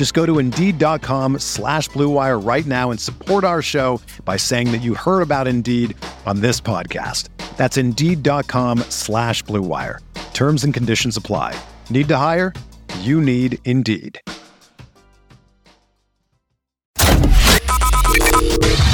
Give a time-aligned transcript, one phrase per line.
[0.00, 4.78] Just go to Indeed.com slash BlueWire right now and support our show by saying that
[4.78, 7.28] you heard about Indeed on this podcast.
[7.58, 9.98] That's Indeed.com slash BlueWire.
[10.32, 11.54] Terms and conditions apply.
[11.90, 12.54] Need to hire?
[13.00, 14.18] You need Indeed.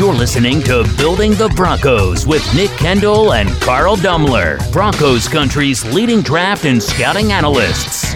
[0.01, 6.21] You're listening to Building the Broncos with Nick Kendell and Carl Dumler, Broncos Country's leading
[6.21, 8.16] draft and scouting analysts.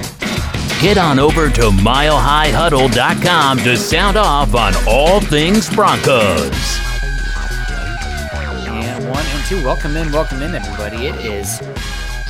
[0.81, 6.79] Get on over to milehighhuddle.com to sound off on all things Broncos.
[8.67, 9.63] And one and two.
[9.63, 11.09] Welcome in, welcome in, everybody.
[11.09, 11.61] It is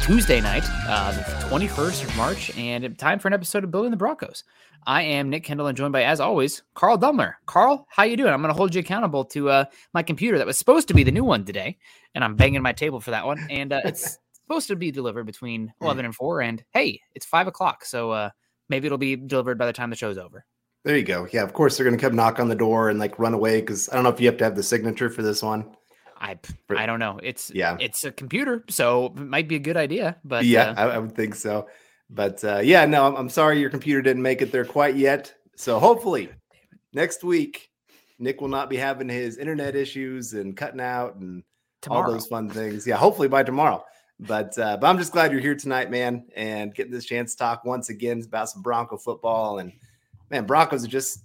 [0.02, 3.96] Tuesday night, uh, the 21st of March, and time for an episode of Building the
[3.96, 4.42] Broncos.
[4.84, 7.34] I am Nick Kendell and joined by, as always, Carl Dumler.
[7.46, 8.32] Carl, how you doing?
[8.32, 11.04] I'm going to hold you accountable to uh, my computer that was supposed to be
[11.04, 11.78] the new one today,
[12.16, 13.46] and I'm banging my table for that one.
[13.48, 17.46] And uh, it's supposed to be delivered between 11 and 4, and hey, it's 5
[17.46, 18.30] o'clock, so uh,
[18.70, 20.46] maybe it'll be delivered by the time the show's over.
[20.84, 21.28] There you go.
[21.30, 23.60] Yeah, of course they're going to come knock on the door and like run away
[23.60, 25.76] because I don't know if you have to have the signature for this one.
[26.18, 26.38] I
[26.74, 27.18] I don't know.
[27.22, 30.16] It's yeah, it's a computer, so it might be a good idea.
[30.24, 31.66] But yeah, uh, I, I, would think so.
[32.10, 35.32] But uh, yeah, no, I'm, I'm, sorry your computer didn't make it there quite yet.
[35.56, 36.28] So hopefully
[36.92, 37.70] next week,
[38.18, 41.42] Nick will not be having his internet issues and cutting out and
[41.80, 42.06] tomorrow.
[42.06, 42.86] all those fun things.
[42.86, 43.82] Yeah, hopefully by tomorrow.
[44.20, 47.38] But uh, but I'm just glad you're here tonight, man, and getting this chance to
[47.38, 49.60] talk once again about some Bronco football.
[49.60, 49.72] And
[50.30, 51.24] man, Broncos are just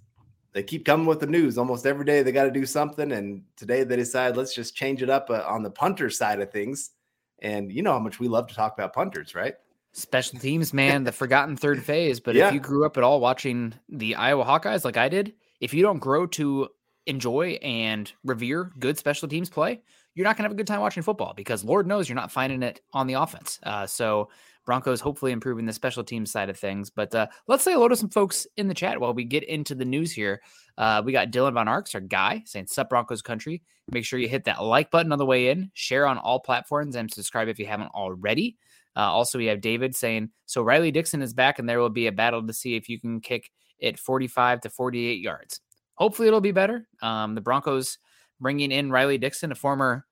[0.53, 2.23] they keep coming with the news almost every day.
[2.23, 5.43] They got to do something, and today they decide let's just change it up uh,
[5.45, 6.91] on the punter side of things.
[7.39, 9.55] And you know how much we love to talk about punters, right?
[9.91, 12.21] Special teams, man, the forgotten third phase.
[12.21, 12.47] But yeah.
[12.47, 15.81] if you grew up at all watching the Iowa Hawkeyes like I did, if you
[15.81, 16.69] don't grow to
[17.05, 19.81] enjoy and revere good special teams play,
[20.15, 22.31] you're not going to have a good time watching football because Lord knows you're not
[22.31, 23.59] finding it on the offense.
[23.63, 24.29] Uh, so
[24.65, 26.89] Broncos hopefully improving the special team side of things.
[26.89, 29.75] But uh, let's say hello to some folks in the chat while we get into
[29.75, 30.41] the news here.
[30.77, 33.61] Uh, we got Dylan Von Arks, our guy, saying Sup Broncos Country.
[33.91, 36.95] Make sure you hit that like button on the way in, share on all platforms,
[36.95, 38.57] and subscribe if you haven't already.
[38.95, 42.07] Uh, also, we have David saying, So Riley Dixon is back, and there will be
[42.07, 45.59] a battle to see if you can kick it 45 to 48 yards.
[45.95, 46.87] Hopefully, it'll be better.
[47.01, 47.99] Um, the Broncos
[48.39, 50.05] bringing in Riley Dixon, a former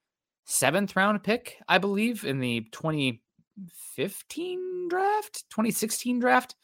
[0.45, 6.56] seventh round pick, I believe, in the 2015 draft, 2016 draft.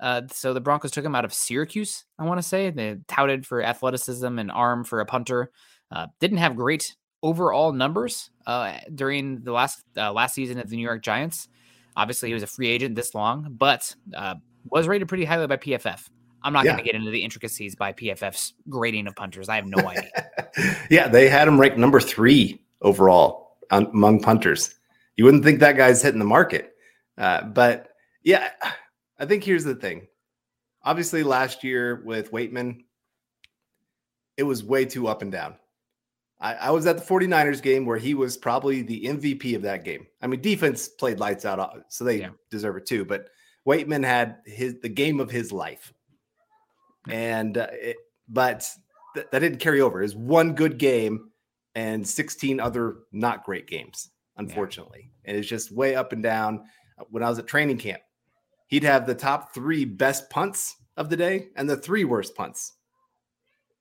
[0.00, 2.70] Uh, so the Broncos took him out of Syracuse, I want to say.
[2.70, 5.50] They touted for athleticism and arm for a punter.
[5.90, 10.76] Uh, didn't have great overall numbers uh, during the last uh, last season of the
[10.76, 11.48] New York Giants.
[11.96, 14.36] Obviously, he was a free agent this long, but uh,
[14.70, 16.08] was rated pretty highly by PFF.
[16.42, 16.72] I'm not yeah.
[16.72, 19.48] going to get into the intricacies by PFF's grading of punters.
[19.48, 20.10] I have no idea.
[20.90, 24.78] yeah, they had him ranked number three overall among punters
[25.18, 26.74] you wouldn't think that guy's hitting the market.
[27.18, 27.90] Uh, but
[28.22, 28.50] yeah,
[29.18, 30.06] I think here's the thing.
[30.84, 32.84] Obviously, last year with Waitman,
[34.38, 35.56] it was way too up and down.
[36.40, 39.84] I, I, was at the 49ers game where he was probably the MVP of that
[39.84, 40.06] game.
[40.22, 42.28] I mean, defense played lights out, uh, so they yeah.
[42.48, 43.04] deserve it too.
[43.04, 43.28] But
[43.66, 45.92] Waitman had his the game of his life,
[47.10, 47.96] and uh, it,
[48.28, 48.68] but
[49.14, 50.00] th- that didn't carry over.
[50.00, 51.30] It was one good game
[51.74, 55.10] and 16 other not great games unfortunately.
[55.24, 55.30] Yeah.
[55.30, 56.64] And it's just way up and down.
[57.10, 58.00] When I was at training camp,
[58.68, 62.72] he'd have the top three best punts of the day and the three worst punts.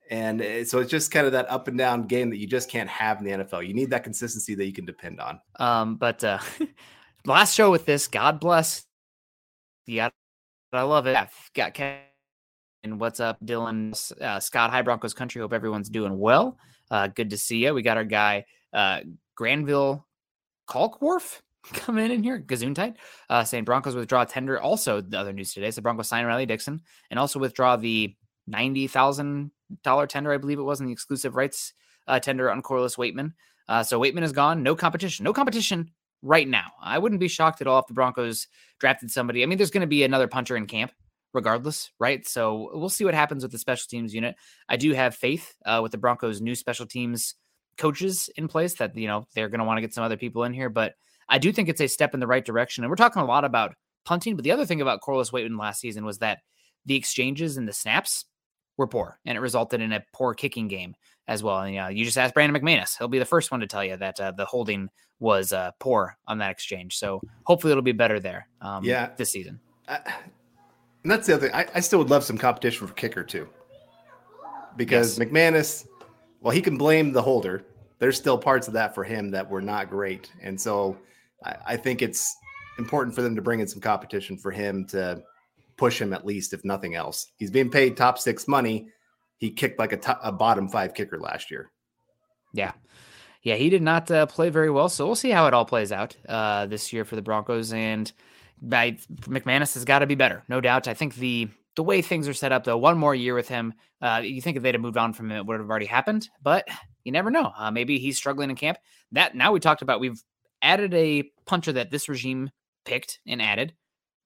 [0.10, 2.70] And eh, so it's just kind of that up and down game that you just
[2.70, 3.68] can't have in the NFL.
[3.68, 5.40] You need that consistency that you can depend on.
[5.60, 6.40] Um, but uh,
[7.26, 8.86] last show with this, God bless.
[9.86, 10.10] Yeah,
[10.72, 11.16] I love it.
[11.16, 12.00] I've got Kevin.
[12.96, 13.92] What's up, Dylan?
[14.22, 15.42] Uh, Scott, hi Broncos country.
[15.42, 16.58] Hope everyone's doing well.
[16.90, 17.74] Uh, good to see you.
[17.74, 19.02] We got our guy uh,
[19.36, 20.06] Granville
[20.70, 21.42] Kalkworth
[21.74, 22.96] coming in here, Gazoon
[23.30, 24.60] uh, saying Broncos withdraw tender.
[24.60, 26.82] Also, the other news today, so Broncos sign Riley Dixon
[27.12, 28.16] and also withdraw the
[28.48, 29.52] ninety thousand
[29.84, 31.74] dollar tender, I believe it was, in the exclusive rights
[32.08, 33.34] uh, tender on Corliss Waitman.
[33.68, 34.64] Uh, so Waitman is gone.
[34.64, 35.26] No competition.
[35.26, 35.92] No competition
[36.22, 36.72] right now.
[36.82, 38.48] I wouldn't be shocked at all if the Broncos
[38.80, 39.44] drafted somebody.
[39.44, 40.92] I mean, there's going to be another punter in camp
[41.34, 42.28] regardless, right?
[42.28, 44.36] So we'll see what happens with the special teams unit.
[44.70, 47.36] I do have faith uh, with the Broncos' new special teams
[47.78, 50.44] coaches in place that, you know, they're going to want to get some other people
[50.44, 50.96] in here, but
[51.30, 52.84] I do think it's a step in the right direction.
[52.84, 53.76] And we're talking a lot about
[54.06, 56.40] punting, but the other thing about Corliss Waitman last season was that
[56.86, 58.26] the exchanges and the snaps
[58.78, 60.96] were poor, and it resulted in a poor kicking game
[61.28, 61.60] as well.
[61.60, 63.98] And you, you just ask Brandon McManus; he'll be the first one to tell you
[63.98, 64.90] that uh, the holding
[65.20, 66.98] was uh, poor on that exchange.
[66.98, 68.48] So hopefully it'll be better there.
[68.62, 69.60] Um, yeah, this season.
[71.08, 71.56] And that's the other thing.
[71.56, 73.48] I, I, still would love some competition for kicker too,
[74.76, 75.26] because yes.
[75.26, 75.88] McManus,
[76.42, 77.64] well, he can blame the holder.
[78.00, 80.98] There's still parts of that for him that were not great, and so
[81.46, 82.36] I, I think it's
[82.78, 85.24] important for them to bring in some competition for him to
[85.78, 87.28] push him at least, if nothing else.
[87.38, 88.90] He's being paid top six money.
[89.38, 91.72] He kicked like a, top, a bottom five kicker last year.
[92.52, 92.74] Yeah.
[93.44, 94.90] Yeah, he did not uh, play very well.
[94.90, 97.72] So we'll see how it all plays out uh, this year for the Broncos.
[97.72, 98.12] And
[98.62, 100.88] by, McManus has got to be better, no doubt.
[100.88, 103.72] I think the the way things are set up, though, one more year with him,
[104.02, 106.28] uh, you think if they'd have moved on from him, it would have already happened.
[106.42, 106.68] But
[107.04, 107.52] you never know.
[107.56, 108.80] Uh, maybe he's struggling in camp.
[109.12, 110.20] That now we talked about, we've
[110.64, 112.50] added a punter that this regime
[112.84, 113.76] picked and added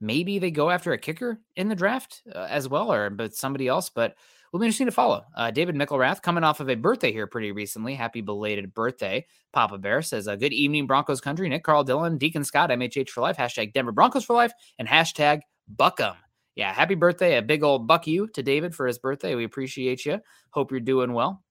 [0.01, 3.68] maybe they go after a kicker in the draft uh, as well, or but somebody
[3.68, 3.89] else.
[3.89, 4.16] But
[4.51, 5.24] will be interesting to follow.
[5.36, 7.95] Uh, David Mickelrath coming off of a birthday here pretty recently.
[7.95, 9.25] Happy belated birthday.
[9.53, 11.48] Papa Bear says, uh, good evening, Broncos country.
[11.50, 15.42] Nick Carl Dylan, Deacon Scott, MHH for life, hashtag Denver Broncos for life, and hashtag
[15.74, 16.15] BuckEm.
[16.56, 17.38] Yeah, happy birthday.
[17.38, 19.36] A big old buck you to David for his birthday.
[19.36, 20.19] We appreciate you.
[20.50, 21.44] Hope you're doing well.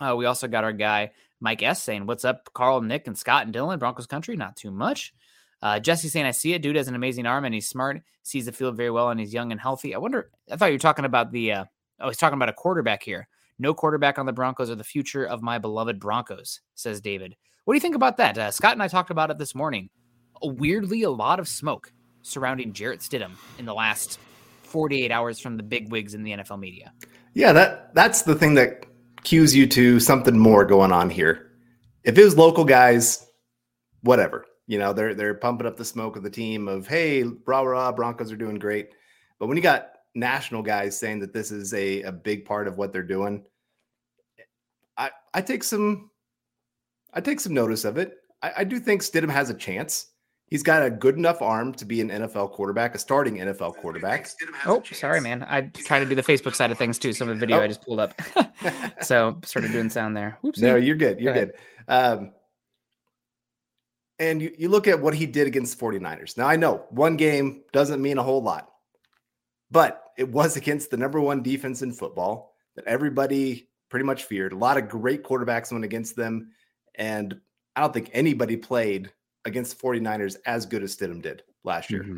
[0.00, 1.10] Uh, we also got our guy
[1.40, 4.36] Mike S saying, What's up, Carl, Nick, and Scott and Dylan, Broncos country?
[4.36, 5.12] Not too much.
[5.60, 6.62] Uh, Jesse saying, I see it.
[6.62, 9.34] Dude has an amazing arm and he's smart, sees the field very well, and he's
[9.34, 9.92] young and healthy.
[9.92, 11.64] I wonder, I thought you were talking about the, uh,
[12.00, 13.28] oh, he's talking about a quarterback here.
[13.58, 17.36] No quarterback on the Broncos or the future of my beloved Broncos, says David.
[17.64, 18.38] What do you think about that?
[18.38, 19.90] Uh, Scott and I talked about it this morning.
[20.42, 21.92] Weirdly, a lot of smoke
[22.22, 24.18] surrounding Jarrett Stidham in the last
[24.62, 26.92] 48 hours from the big wigs in the NFL media.
[27.34, 28.86] Yeah, that that's the thing that
[29.24, 31.50] cues you to something more going on here.
[32.04, 33.26] If it was local guys,
[34.02, 34.46] whatever.
[34.66, 37.92] You know, they're they're pumping up the smoke of the team of hey, rah rah,
[37.92, 38.90] Broncos are doing great.
[39.38, 42.78] But when you got national guys saying that this is a, a big part of
[42.78, 43.44] what they're doing,
[44.96, 46.10] I I take some
[47.12, 48.16] I take some notice of it.
[48.42, 50.08] I, I do think Stidham has a chance.
[50.46, 54.30] He's got a good enough arm to be an NFL quarterback, a starting NFL quarterback.
[54.64, 55.44] Oh, sorry, man.
[55.46, 57.12] I try to do the Facebook side of things too.
[57.12, 57.62] Some of the video oh.
[57.62, 58.18] I just pulled up.
[59.02, 60.38] so started doing sound there.
[60.42, 60.62] Oopsie.
[60.62, 61.20] No, you're good.
[61.20, 61.52] You're Go good.
[61.86, 62.32] Um,
[64.18, 66.36] and you, you look at what he did against the 49ers.
[66.36, 68.70] Now, I know one game doesn't mean a whole lot,
[69.70, 74.52] but it was against the number one defense in football that everybody pretty much feared.
[74.52, 76.50] A lot of great quarterbacks went against them.
[76.94, 77.40] And
[77.76, 79.12] I don't think anybody played
[79.44, 82.02] against the 49ers as good as Stidham did last year.
[82.02, 82.16] Mm-hmm.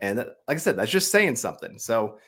[0.00, 1.78] And that, like I said, that's just saying something.
[1.78, 2.18] So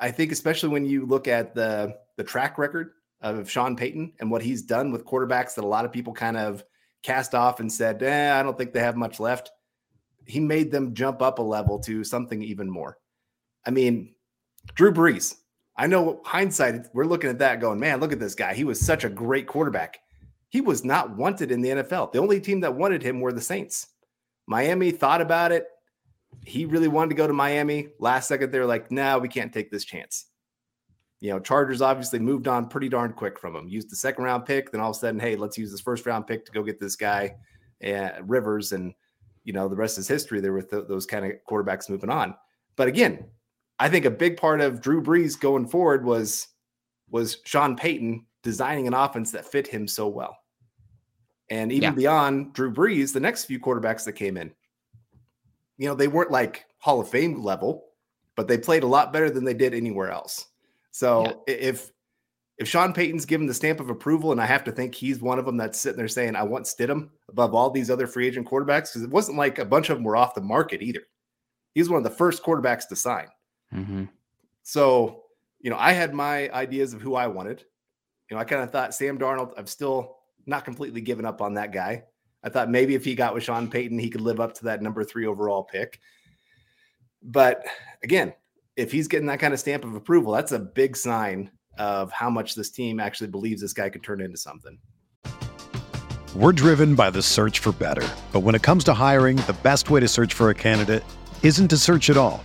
[0.00, 2.92] I think, especially when you look at the the track record
[3.22, 6.36] of Sean Payton and what he's done with quarterbacks that a lot of people kind
[6.36, 6.64] of–
[7.06, 9.52] cast off and said, eh, I don't think they have much left.
[10.26, 12.98] He made them jump up a level to something even more.
[13.66, 14.14] I mean,
[14.74, 15.36] Drew Brees.
[15.76, 18.54] I know hindsight, we're looking at that going, man, look at this guy.
[18.54, 19.98] He was such a great quarterback.
[20.48, 22.12] He was not wanted in the NFL.
[22.12, 23.88] The only team that wanted him were the Saints.
[24.46, 25.66] Miami thought about it.
[26.44, 27.88] He really wanted to go to Miami.
[27.98, 30.26] Last second, they're like, no, nah, we can't take this chance
[31.20, 33.68] you know, Chargers obviously moved on pretty darn quick from him.
[33.68, 36.04] Used the second round pick, then all of a sudden, hey, let's use this first
[36.04, 37.34] round pick to go get this guy,
[37.86, 38.92] uh, Rivers, and
[39.44, 42.34] you know the rest is history there with th- those kind of quarterbacks moving on.
[42.76, 43.24] But again,
[43.78, 46.48] I think a big part of Drew Brees going forward was
[47.10, 50.36] was Sean Payton designing an offense that fit him so well.
[51.50, 51.94] And even yeah.
[51.94, 54.52] beyond Drew Brees, the next few quarterbacks that came in,
[55.78, 57.84] you know, they weren't like Hall of Fame level,
[58.34, 60.46] but they played a lot better than they did anywhere else.
[60.90, 61.54] So yeah.
[61.54, 61.92] if
[62.58, 65.38] if Sean Payton's given the stamp of approval, and I have to think he's one
[65.38, 68.48] of them that's sitting there saying, I want Stidham above all these other free agent
[68.48, 71.02] quarterbacks, because it wasn't like a bunch of them were off the market either.
[71.74, 73.26] He's one of the first quarterbacks to sign.
[73.74, 74.04] Mm-hmm.
[74.62, 75.24] So,
[75.60, 77.64] you know, I had my ideas of who I wanted.
[78.30, 81.54] You know, I kind of thought Sam Darnold, I'm still not completely given up on
[81.54, 82.04] that guy.
[82.42, 84.82] I thought maybe if he got with Sean Payton, he could live up to that
[84.82, 86.00] number three overall pick.
[87.22, 87.64] But
[88.02, 88.34] again,
[88.76, 92.30] if he's getting that kind of stamp of approval, that's a big sign of how
[92.30, 94.78] much this team actually believes this guy could turn into something.
[96.34, 98.06] We're driven by the search for better.
[98.32, 101.02] But when it comes to hiring, the best way to search for a candidate
[101.42, 102.44] isn't to search at all.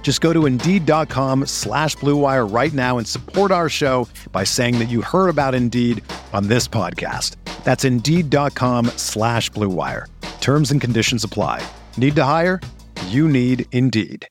[0.00, 4.88] Just go to Indeed.com slash BlueWire right now and support our show by saying that
[4.88, 6.02] you heard about Indeed
[6.32, 7.36] on this podcast.
[7.64, 10.06] That's Indeed.com slash BlueWire.
[10.40, 11.62] Terms and conditions apply.
[11.98, 12.62] Need to hire?
[13.08, 14.26] You need Indeed.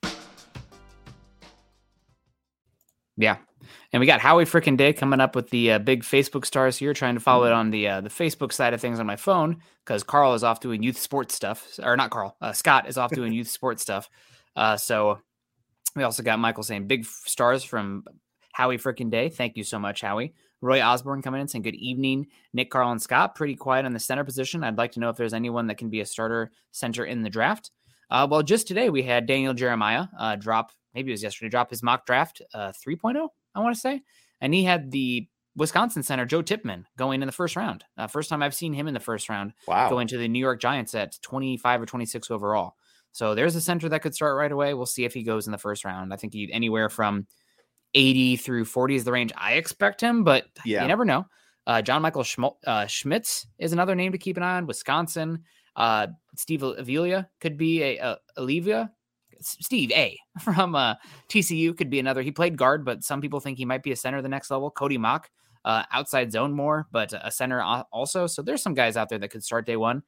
[3.17, 3.37] Yeah.
[3.93, 6.93] And we got Howie freaking Day coming up with the uh, big Facebook stars here,
[6.93, 9.57] trying to follow it on the uh, the Facebook side of things on my phone
[9.85, 13.11] because Carl is off doing youth sports stuff, or not Carl, uh, Scott is off
[13.11, 14.09] doing youth sports stuff.
[14.55, 15.19] Uh, so
[15.97, 18.05] we also got Michael saying big stars from
[18.53, 19.29] Howie freaking Day.
[19.29, 20.33] Thank you so much, Howie.
[20.61, 22.27] Roy Osborne coming in saying good evening.
[22.53, 24.63] Nick, Carl, and Scott pretty quiet on the center position.
[24.63, 27.29] I'd like to know if there's anyone that can be a starter center in the
[27.29, 27.71] draft.
[28.09, 31.69] Uh, well, just today we had Daniel Jeremiah uh, drop maybe it was yesterday, drop
[31.69, 34.01] his mock draft uh, 3.0, I want to say.
[34.41, 37.83] And he had the Wisconsin center, Joe Tippmann, going in the first round.
[37.95, 39.53] Uh, first time I've seen him in the first round.
[39.67, 39.91] Wow.
[39.91, 42.75] Going to the New York Giants at 25 or 26 overall.
[43.11, 44.73] So there's a center that could start right away.
[44.73, 46.13] We'll see if he goes in the first round.
[46.13, 47.27] I think he anywhere from
[47.93, 50.81] 80 through 40 is the range I expect him, but yeah.
[50.81, 51.25] you never know.
[51.65, 54.67] Uh, John Michael Schmo- uh, Schmitz is another name to keep an eye on.
[54.67, 55.43] Wisconsin.
[55.75, 58.91] Uh, Steve Avila could be a, a Olivia
[59.41, 60.95] Steve A from uh,
[61.29, 62.21] TCU could be another.
[62.21, 64.71] He played guard, but some people think he might be a center the next level.
[64.71, 65.25] Cody Mauch,
[65.65, 68.27] uh, outside zone more, but a center also.
[68.27, 70.03] So there's some guys out there that could start day one.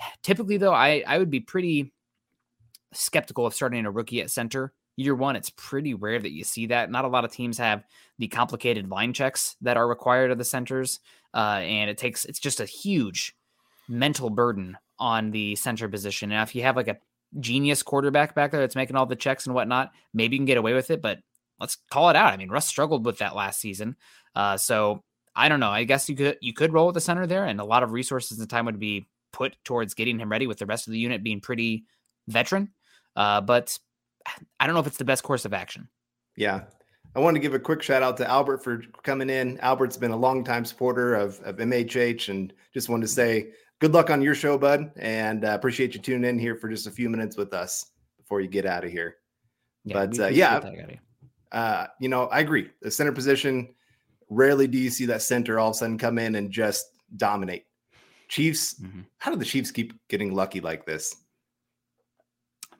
[0.22, 1.92] Typically, though, I I would be pretty
[2.92, 5.36] skeptical of starting a rookie at center year one.
[5.36, 6.90] It's pretty rare that you see that.
[6.90, 7.84] Not a lot of teams have
[8.18, 11.00] the complicated line checks that are required of the centers,
[11.34, 13.34] uh, and it takes it's just a huge
[13.88, 16.30] mental burden on the center position.
[16.30, 16.98] Now, if you have like a
[17.40, 20.58] genius quarterback back there that's making all the checks and whatnot, maybe you can get
[20.58, 21.00] away with it.
[21.00, 21.20] But
[21.58, 22.32] let's call it out.
[22.32, 23.96] I mean, Russ struggled with that last season.
[24.34, 25.02] Uh, so
[25.34, 25.70] I don't know.
[25.70, 27.92] I guess you could you could roll with the center there, and a lot of
[27.92, 30.98] resources and time would be put towards getting him ready with the rest of the
[30.98, 31.84] unit being pretty
[32.28, 32.70] veteran.
[33.16, 33.78] Uh, but
[34.58, 35.88] I don't know if it's the best course of action.
[36.36, 36.62] Yeah.
[37.14, 39.60] I want to give a quick shout out to Albert for coming in.
[39.60, 43.50] Albert's been a longtime supporter of, of MHH and just wanted to say
[43.80, 46.86] good luck on your show, bud, and uh, appreciate you tuning in here for just
[46.86, 49.16] a few minutes with us before you get out of here.
[49.84, 50.60] Yeah, but uh, yeah,
[51.50, 52.70] uh, you know, I agree.
[52.80, 53.74] The center position,
[54.30, 57.64] rarely do you see that center all of a sudden come in and just dominate.
[58.28, 59.00] Chiefs, mm-hmm.
[59.18, 61.14] how do the Chiefs keep getting lucky like this?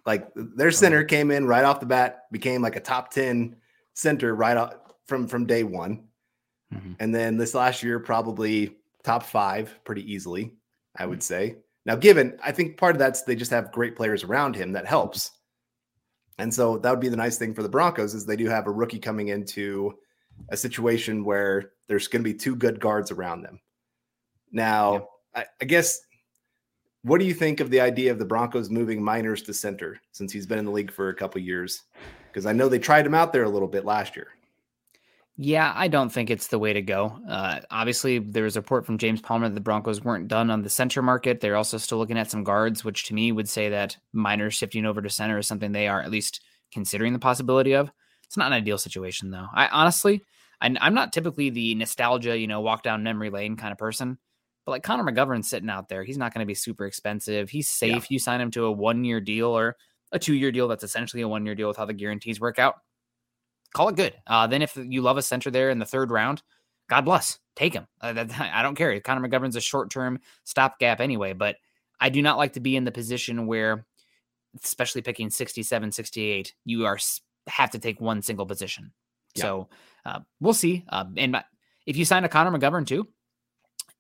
[0.05, 3.57] Like their center came in right off the bat, became like a top 10
[3.95, 4.75] center right off
[5.07, 6.05] from from day one.
[6.73, 6.93] Mm-hmm.
[6.99, 10.53] And then this last year, probably top five pretty easily.
[10.97, 11.57] I would say.
[11.85, 14.87] Now, given, I think part of that's they just have great players around him that
[14.87, 15.31] helps.
[16.39, 18.67] And so that would be the nice thing for the Broncos is they do have
[18.67, 19.95] a rookie coming into
[20.49, 23.61] a situation where there's going to be two good guards around them.
[24.51, 25.43] Now, yeah.
[25.43, 26.01] I, I, guess
[27.03, 30.33] what do you think of the idea of the Broncos moving Meinerz to center since
[30.33, 31.83] he's been in the league for a couple years?
[32.29, 34.29] Because I know they tried him out there a little bit last year.
[35.37, 37.19] Yeah, I don't think it's the way to go.
[37.29, 40.63] Uh, obviously, there was a report from James Palmer that the Broncos weren't done on
[40.63, 41.41] the center market.
[41.41, 44.85] They're also still looking at some guards, which to me would say that Meinerz shifting
[44.85, 47.91] over to center is something they are at least considering the possibility of.
[48.25, 49.47] It's not an ideal situation, though.
[49.55, 50.23] I honestly,
[50.61, 54.19] I, I'm not typically the nostalgia, you know, walk down memory lane kind of person.
[54.65, 57.51] But like Connor McGovern's sitting out there, he's not going to be super expensive.
[57.51, 58.11] He's safe.
[58.11, 58.15] Yeah.
[58.15, 59.77] You sign him to a one year deal or
[60.13, 62.59] a two year deal that's essentially a one year deal with how the guarantees work
[62.59, 62.77] out
[63.73, 64.15] call it good.
[64.27, 66.43] Uh, then if you love a center there in the third round,
[66.89, 67.87] God bless, take him.
[68.01, 68.99] Uh, that, I don't care.
[69.01, 71.57] Connor McGovern's a short term stopgap anyway, but
[72.01, 73.87] I do not like to be in the position where,
[74.63, 76.99] especially picking 67, 68, you are
[77.49, 78.93] have to take one single position.
[79.35, 79.43] Yeah.
[79.43, 79.69] So
[80.05, 80.85] uh, we'll see.
[80.89, 81.43] Uh, and
[81.87, 83.09] if you sign a Connor McGovern too,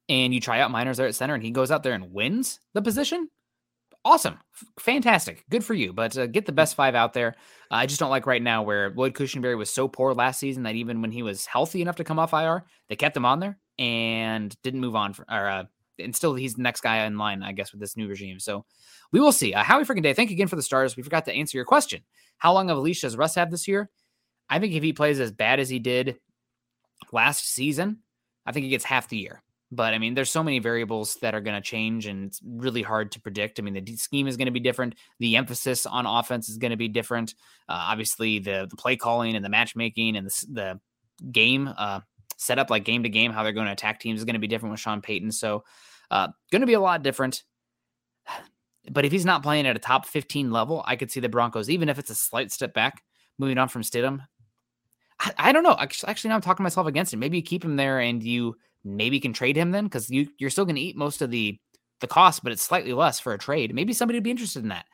[0.08, 2.60] and you try out Meinerz there at center, and he goes out there and wins
[2.74, 3.28] the position,
[4.04, 4.38] awesome,
[4.78, 5.92] fantastic, good for you.
[5.92, 7.36] But uh, get the best five out there.
[7.70, 10.64] Uh, I just don't like right now where Lloyd Cushenberry was so poor last season
[10.64, 13.40] that even when he was healthy enough to come off IR, they kept him on
[13.40, 15.12] there and didn't move on.
[15.12, 15.64] For, or uh,
[15.98, 18.40] and still he's the next guy in line, I guess, with this new regime.
[18.40, 18.64] So
[19.12, 19.54] we will see.
[19.54, 20.14] Uh, Howie freaking day.
[20.14, 20.96] Thank you again for the stars.
[20.96, 22.02] We forgot to answer your question.
[22.38, 23.90] How long of a leash does Russ have this year?
[24.48, 26.18] I think if he plays as bad as he did
[27.12, 27.98] last season,
[28.44, 29.42] I think he gets half the year.
[29.74, 32.82] But I mean, there's so many variables that are going to change, and it's really
[32.82, 33.58] hard to predict.
[33.58, 34.96] I mean, the scheme is going to be different.
[35.18, 37.34] The emphasis on offense is going to be different.
[37.70, 40.80] Uh, obviously, the the play calling and the matchmaking and the, the
[41.32, 42.00] game uh,
[42.36, 44.46] setup, like game to game, how they're going to attack teams, is going to be
[44.46, 45.32] different with Sean Payton.
[45.32, 45.64] So,
[46.10, 47.42] uh, going to be a lot different.
[48.90, 51.70] But if he's not playing at a top 15 level, I could see the Broncos,
[51.70, 53.04] even if it's a slight step back,
[53.38, 54.26] moving on from Stidham.
[55.20, 55.76] I, I don't know.
[55.78, 57.18] Actually, now I'm talking myself against it.
[57.18, 60.50] Maybe you keep him there and you maybe can trade him then because you you're
[60.50, 61.58] still going to eat most of the
[62.00, 63.74] the cost, but it's slightly less for a trade.
[63.74, 64.86] Maybe somebody would be interested in that.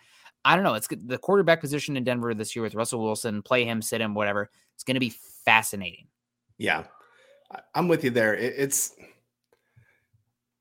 [0.44, 0.74] I don't know.
[0.74, 3.42] It's the quarterback position in Denver this year with Russell Wilson.
[3.42, 4.50] Play him, sit him, whatever.
[4.74, 5.14] It's going to be
[5.44, 6.06] fascinating.
[6.58, 6.84] Yeah,
[7.74, 8.34] I'm with you there.
[8.34, 8.94] It's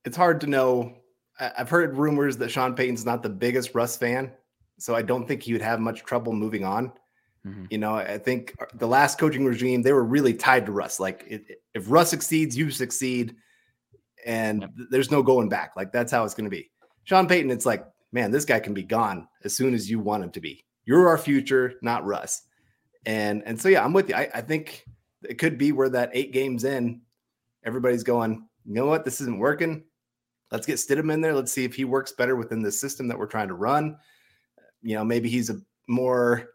[0.05, 0.96] it's hard to know.
[1.39, 4.31] I've heard rumors that Sean Payton's not the biggest Russ fan,
[4.79, 6.91] so I don't think he would have much trouble moving on.
[7.48, 7.66] Mm-hmm.
[7.70, 11.00] You know, I think the last coaching regime they were really tied to Russ.
[11.00, 13.36] Like, it, if Russ succeeds, you succeed,
[14.25, 14.72] and yep.
[14.92, 15.72] there's no going back.
[15.75, 16.70] Like that's how it's going to be.
[17.06, 20.24] Sean Payton, it's like, man, this guy can be gone as soon as you want
[20.24, 20.66] him to be.
[20.86, 22.44] You're our future, not Russ.
[23.06, 24.16] And and so yeah, I'm with you.
[24.16, 24.86] I, I think
[25.24, 27.01] it could be where that eight games in,
[27.63, 29.84] everybody's going, you know what, this isn't working.
[30.51, 31.34] Let's get Stidham in there.
[31.34, 33.98] Let's see if he works better within the system that we're trying to run.
[34.82, 36.46] You know, maybe he's a more uh,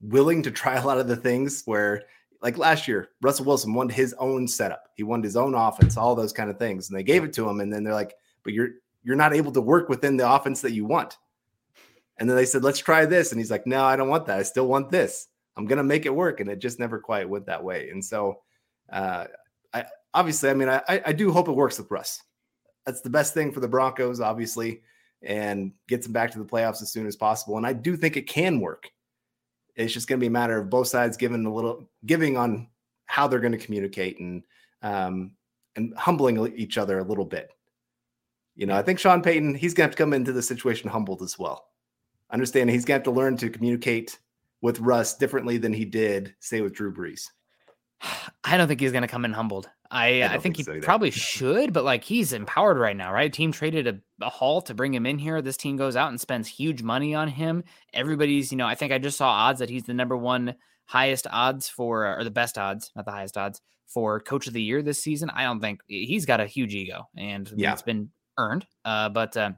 [0.00, 2.04] willing to try a lot of the things where,
[2.42, 4.88] like last year, Russell Wilson won his own setup.
[4.96, 7.48] He won his own offense, all those kind of things, and they gave it to
[7.48, 7.60] him.
[7.60, 8.70] And then they're like, "But you're
[9.02, 11.18] you're not able to work within the offense that you want."
[12.18, 14.38] And then they said, "Let's try this," and he's like, "No, I don't want that.
[14.38, 17.46] I still want this." I'm gonna make it work, and it just never quite went
[17.46, 17.90] that way.
[17.90, 18.40] And so,
[18.90, 19.26] uh,
[19.74, 22.22] I obviously, I mean, I, I do hope it works with Russ.
[22.86, 24.82] That's the best thing for the Broncos, obviously,
[25.22, 27.56] and gets them back to the playoffs as soon as possible.
[27.58, 28.90] And I do think it can work.
[29.80, 32.68] It's just going to be a matter of both sides giving a little giving on
[33.06, 34.42] how they're going to communicate and
[34.82, 35.32] um,
[35.76, 37.50] and humbling each other a little bit.
[38.56, 40.90] You know, I think Sean Payton he's going to have to come into the situation
[40.90, 41.66] humbled as well.
[42.30, 44.18] Understand he's going to have to learn to communicate
[44.60, 47.24] with Russ differently than he did, say, with Drew Brees?
[48.44, 49.68] I don't think he's going to come in humbled.
[49.90, 53.12] I, I, I think, think, he so probably should, but like he's empowered right now,
[53.12, 53.32] right?
[53.32, 55.42] Team traded a, a haul to bring him in here.
[55.42, 57.64] This team goes out and spends huge money on him.
[57.92, 60.54] Everybody's, you know, I think I just saw odds that he's the number one
[60.86, 64.62] highest odds for, or the best odds, not the highest odds for coach of the
[64.62, 65.30] year this season.
[65.30, 67.72] I don't think he's got a huge ego and yeah.
[67.72, 68.66] it's been earned.
[68.84, 69.50] Uh, but uh,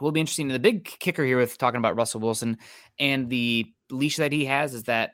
[0.00, 0.48] will be interesting.
[0.48, 2.56] The big kicker here with talking about Russell Wilson
[2.98, 5.12] and the leash that he has is that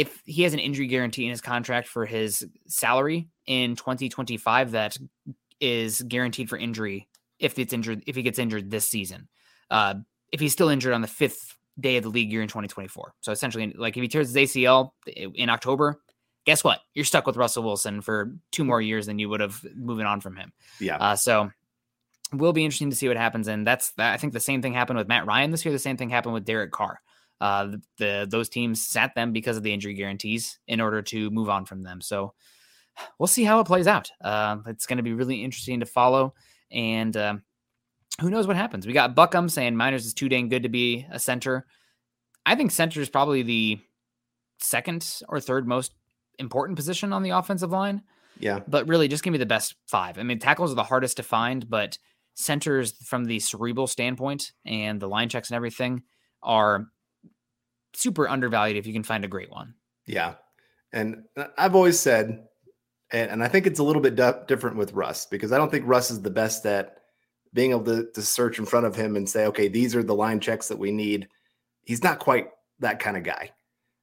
[0.00, 4.96] if he has an injury guarantee in his contract for his salary in 2025 that
[5.60, 7.06] is guaranteed for injury
[7.38, 9.28] if it's injured if he gets injured this season.
[9.70, 9.94] Uh,
[10.32, 13.32] if he's still injured on the fifth day of the league year in 2024 so
[13.32, 15.98] essentially like if he tears his acl in october
[16.44, 16.80] guess what?
[16.94, 20.20] You're stuck with russell wilson for two more years than you would have moving on
[20.20, 20.52] from him.
[20.80, 20.96] Yeah.
[20.96, 21.50] Uh, so
[22.32, 23.48] it will be interesting to see what happens.
[23.48, 25.72] And that's that i think the same thing happened with matt ryan this year.
[25.72, 27.00] The same thing happened with derek carr
[27.40, 31.48] uh, the, those teams sat them because of the injury guarantees in order to move
[31.48, 32.00] on from them.
[32.00, 32.34] So
[33.18, 34.10] we'll see how it plays out.
[34.22, 36.34] Uh, it's going to be really interesting to follow,
[36.70, 37.34] and uh,
[38.20, 38.86] who knows what happens.
[38.86, 41.66] We got Buckham saying Meinerz is too dang good to be a center.
[42.44, 43.80] I think center is probably the
[44.58, 45.94] second or third most
[46.38, 48.02] important position on the offensive line.
[48.38, 48.60] Yeah.
[48.66, 50.18] But really, just give me the best five.
[50.18, 51.98] I mean, tackles are the hardest to find, but
[52.34, 56.02] centers from the cerebral standpoint and the line checks and everything
[56.42, 56.86] are
[57.94, 59.74] super undervalued if you can find a great one.
[60.06, 60.34] Yeah.
[60.92, 62.46] And uh, I've always said,
[63.12, 64.14] and, I think it's a little bit
[64.46, 66.98] different with Russ because I don't think Russ is the best at
[67.52, 70.14] being able to, to search in front of him and say, okay, these are the
[70.14, 71.28] line checks that we need.
[71.82, 72.48] He's not quite
[72.78, 73.50] that kind of guy.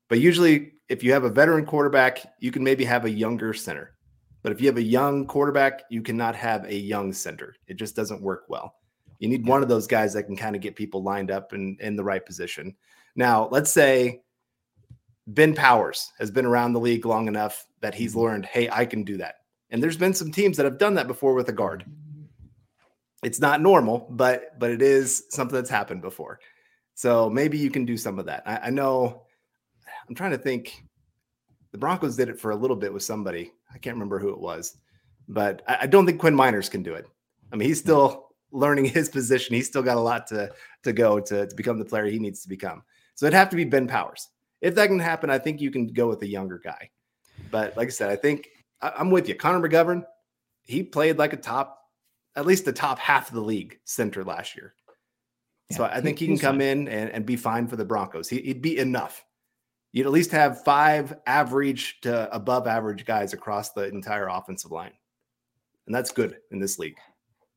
[0.09, 3.93] But usually, if you have a veteran quarterback, you can maybe have a younger center.
[4.43, 7.55] But if you have a young quarterback, you cannot have a young center.
[7.67, 8.75] It just doesn't work well.
[9.19, 11.79] You need one of those guys that can kind of get people lined up and
[11.81, 12.75] in the right position.
[13.17, 14.21] Now, let's say
[15.25, 18.21] Ben Powers has been around the league long enough that he's mm-hmm.
[18.21, 19.35] learned, hey, I can do that.
[19.69, 21.83] And there's been some teams that have done that before with a guard.
[23.23, 26.39] It's not normal, but but it is something that's happened before.
[26.93, 28.43] So maybe you can do some of that.
[28.45, 29.23] I, I know
[30.07, 30.83] I'm trying to think.
[31.71, 33.51] The Broncos did it for a little bit with somebody.
[33.73, 34.77] I can't remember who it was,
[35.27, 37.07] but I, I don't think Quinn Meinerz can do it.
[37.51, 39.55] I mean, he's still learning his position.
[39.55, 40.51] He's still got a lot to
[40.83, 42.83] to go to, to become the player he needs to become.
[43.17, 44.29] So it'd have to be Ben Powers.
[44.61, 46.91] If that can happen, I think you can go with a younger guy.
[47.51, 48.47] But like I said, I think
[48.79, 49.35] I, am with you.
[49.35, 50.03] Connor McGovern,
[50.63, 51.79] he played like a top,
[52.35, 54.75] at least the top half of the league center last year.
[55.71, 56.61] Yeah, so I think he, he can come fine.
[56.61, 58.29] in and, and be fine for the Broncos.
[58.29, 59.25] He, would be enough.
[59.93, 64.93] You'd at least have five average to above average guys across the entire offensive line.
[65.87, 66.97] and that's good in this league.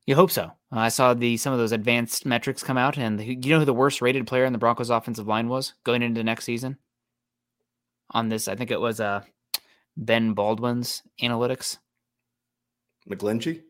[0.05, 0.51] You hope so.
[0.71, 3.73] I saw the some of those advanced metrics come out, and you know who the
[3.73, 6.77] worst rated player in the Broncos offensive line was going into next season.
[8.11, 9.21] On this, I think it was uh,
[9.95, 11.77] Ben Baldwin's analytics.
[13.09, 13.61] McGlinchey.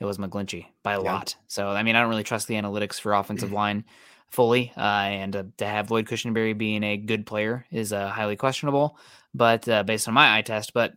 [0.00, 1.12] It was McGlinchey by a yeah.
[1.12, 1.36] lot.
[1.46, 3.84] So I mean, I don't really trust the analytics for offensive line
[4.30, 8.36] fully, uh, and uh, to have Lloyd Cushenberry being a good player is uh, highly
[8.36, 8.98] questionable.
[9.34, 10.92] But uh, based on my eye test, but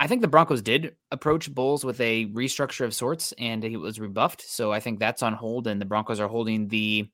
[0.00, 4.00] I think the Broncos did approach Bolles with a restructure of sorts, and it was
[4.00, 4.42] rebuffed.
[4.42, 7.08] So I think that's on hold, and the Broncos are holding the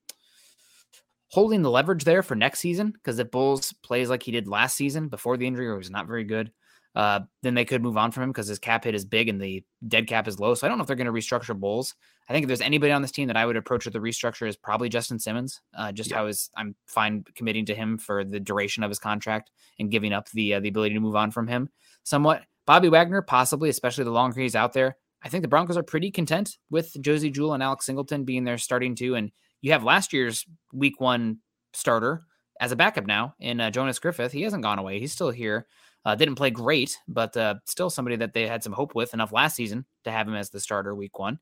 [1.29, 2.91] holding the leverage there for next season.
[2.91, 6.07] Because if Bolles plays like he did last season before the injury, or was not
[6.07, 6.53] very good,
[6.95, 9.41] uh, then they could move on from him because his cap hit is big and
[9.41, 10.55] the dead cap is low.
[10.55, 11.95] So I don't know if they're going to restructure Bolles.
[12.29, 14.49] I think if there's anybody on this team that I would approach with the restructure
[14.49, 15.61] is probably Justin Simmons.
[15.77, 16.19] Uh, just yeah.
[16.19, 20.13] how is I'm fine committing to him for the duration of his contract and giving
[20.13, 21.69] up the uh, the ability to move on from him
[22.05, 22.45] somewhat.
[22.67, 24.97] Bobby Wagner, possibly, especially the longer he's out there.
[25.23, 28.59] I think the Broncos are pretty content with Josey Jewell and Alex Singleton being there
[28.59, 29.15] starting two.
[29.15, 31.39] And you have last year's week one
[31.73, 32.23] starter
[32.61, 34.33] as a backup now in uh, Jonas Griffith.
[34.33, 35.01] He hasn't gone away.
[35.01, 35.67] He's still here.
[36.05, 39.33] Uh, didn't play great, but uh, still somebody that they had some hope with enough
[39.33, 41.39] last season to have him as the starter week one.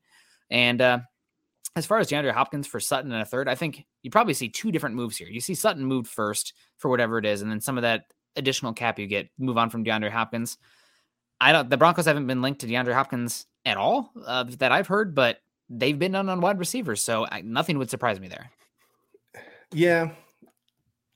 [0.49, 0.99] And uh,
[1.75, 4.47] as far as DeAndre Hopkins for Sutton and a third, I think you probably see
[4.47, 5.27] two different moves here.
[5.27, 8.05] You see Sutton moved first for whatever it is, and then some of that
[8.37, 10.57] additional cap you get move on from DeAndre Hopkins.
[11.39, 11.69] I don't.
[11.69, 15.39] The Broncos haven't been linked to DeAndre Hopkins at all uh, that I've heard, but
[15.69, 18.51] they've been on, on wide receivers, so I, nothing would surprise me there.
[19.71, 20.11] Yeah,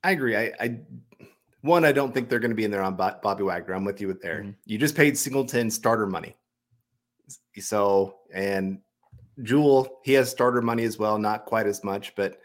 [0.03, 0.35] I agree.
[0.35, 0.79] I, I
[1.61, 3.73] one, I don't think they're going to be in there on Bobby Wagner.
[3.73, 4.39] I'm with you with there.
[4.39, 4.51] Mm-hmm.
[4.65, 6.35] You just paid Singleton starter money,
[7.59, 8.79] so and
[9.43, 12.39] Jewell he has starter money as well, not quite as much, but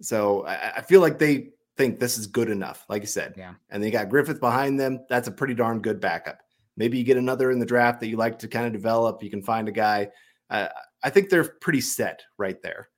[0.00, 3.34] so I, I feel like they think this is good enough, like you said.
[3.36, 3.54] Yeah.
[3.70, 5.04] And they got Griffith behind them.
[5.08, 6.38] That's a pretty darn good backup.
[6.76, 9.22] Maybe you get another in the draft that you like to kind of develop.
[9.22, 10.08] You can find a guy.
[10.50, 10.68] Uh,
[11.02, 12.88] I think they're pretty set right there.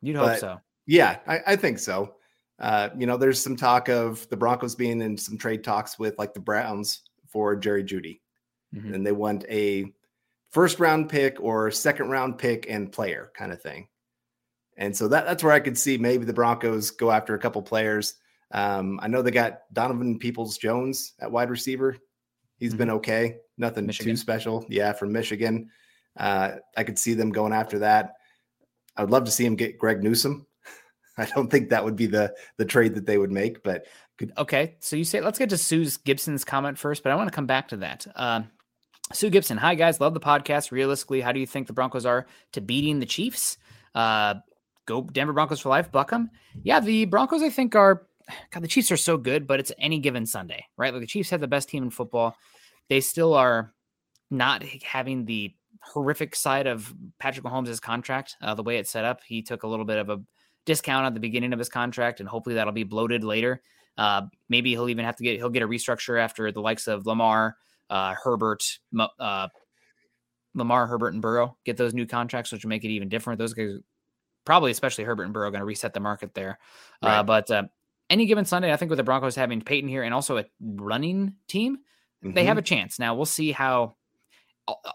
[0.00, 0.60] You'd but, hope so.
[0.86, 2.16] Yeah, I, I think so.
[2.58, 6.18] Uh, you know, there's some talk of the Broncos being in some trade talks with
[6.18, 8.20] like the Browns for Jerry Jeudy.
[8.74, 8.94] mm-hmm.
[8.94, 9.92] and they want a
[10.50, 13.88] first round pick or second round pick and player kind of thing.
[14.76, 17.62] And so that, that's where I could see maybe the Broncos go after a couple
[17.62, 18.14] players.
[18.52, 21.96] Um, I know they got Donovan Peoples Jones at wide receiver.
[22.62, 22.78] He's mm-hmm.
[22.78, 23.38] been okay.
[23.58, 24.12] Nothing Michigan.
[24.12, 24.64] too special.
[24.68, 25.68] Yeah, from Michigan.
[26.16, 28.12] Uh, I could see them going after that.
[28.96, 30.46] I would love to see him get Greg Newsome.
[31.18, 34.32] I don't think that would be the the trade that they would make, but could...
[34.38, 34.76] okay.
[34.78, 37.46] So you say let's get to Sue Gibson's comment first, but I want to come
[37.46, 38.06] back to that.
[38.14, 38.42] Uh,
[39.12, 40.70] Sue Gibson, hi guys, love the podcast.
[40.70, 43.58] Realistically, how do you think the Broncos are to beating the Chiefs?
[43.92, 44.34] Uh,
[44.86, 46.30] go Denver Broncos for life, BuckEm.
[46.62, 48.06] Yeah, the Broncos I think are
[48.50, 48.62] God.
[48.62, 50.92] The Chiefs are so good, but it's any given Sunday, right?
[50.92, 52.36] Like the Chiefs have the best team in football
[52.88, 53.72] they still are
[54.30, 58.36] not having the horrific side of Patrick Mahomes' contract.
[58.42, 60.20] Uh, the way it's set up, he took a little bit of a
[60.66, 63.62] discount at the beginning of his contract, and hopefully that'll be bloated later.
[63.98, 67.06] Uh, maybe he'll even have to get he'll get a restructure after the likes of
[67.06, 67.56] Lamar,
[67.90, 68.78] uh, Herbert,
[69.18, 69.48] uh,
[70.54, 73.38] Lamar, Herbert, and Burrow get those new contracts, which will make it even different.
[73.38, 73.78] Those guys,
[74.44, 76.58] probably especially Herbert and Burrow, going to reset the market there.
[77.02, 77.22] Uh, right.
[77.22, 77.64] but uh,
[78.12, 81.34] any given Sunday, I think with the Broncos having Peyton here and also a running
[81.48, 81.78] team,
[82.24, 82.34] Mm-hmm.
[82.34, 82.58] They have mm-hmm.
[82.58, 82.98] a chance.
[82.98, 83.96] Now we'll see how.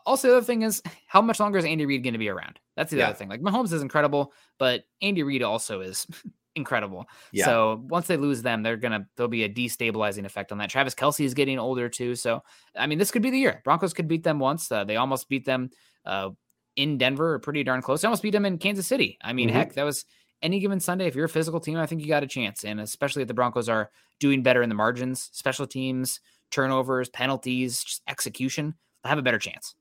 [0.05, 2.57] Also, the other thing is, how much longer is Andy Reid going to be around?
[2.77, 3.07] That's the yeah.
[3.07, 3.27] other thing.
[3.27, 6.07] Like Mahomes is incredible, but Andy Reid also is
[6.55, 7.05] incredible.
[7.33, 7.45] Yeah.
[7.45, 10.69] So once they lose them, they're gonna there'll be a destabilizing effect on that.
[10.69, 12.43] Travis Kelce is getting older too, so
[12.77, 13.61] I mean, this could be the year.
[13.65, 14.71] Broncos could beat them once.
[14.71, 15.69] Uh, they almost beat them
[16.05, 16.29] uh,
[16.77, 18.01] in Denver, pretty darn close.
[18.01, 19.17] They almost beat them in Kansas City.
[19.21, 19.57] I mean, mm-hmm.
[19.57, 20.05] heck, that was
[20.41, 21.07] any given Sunday.
[21.07, 23.33] If you're a physical team, I think you got a chance, and especially if the
[23.33, 26.19] Broncos are doing better in the margins, special teams
[26.51, 28.73] turnovers, penalties, just execution,
[29.03, 29.75] they'll have a better chance.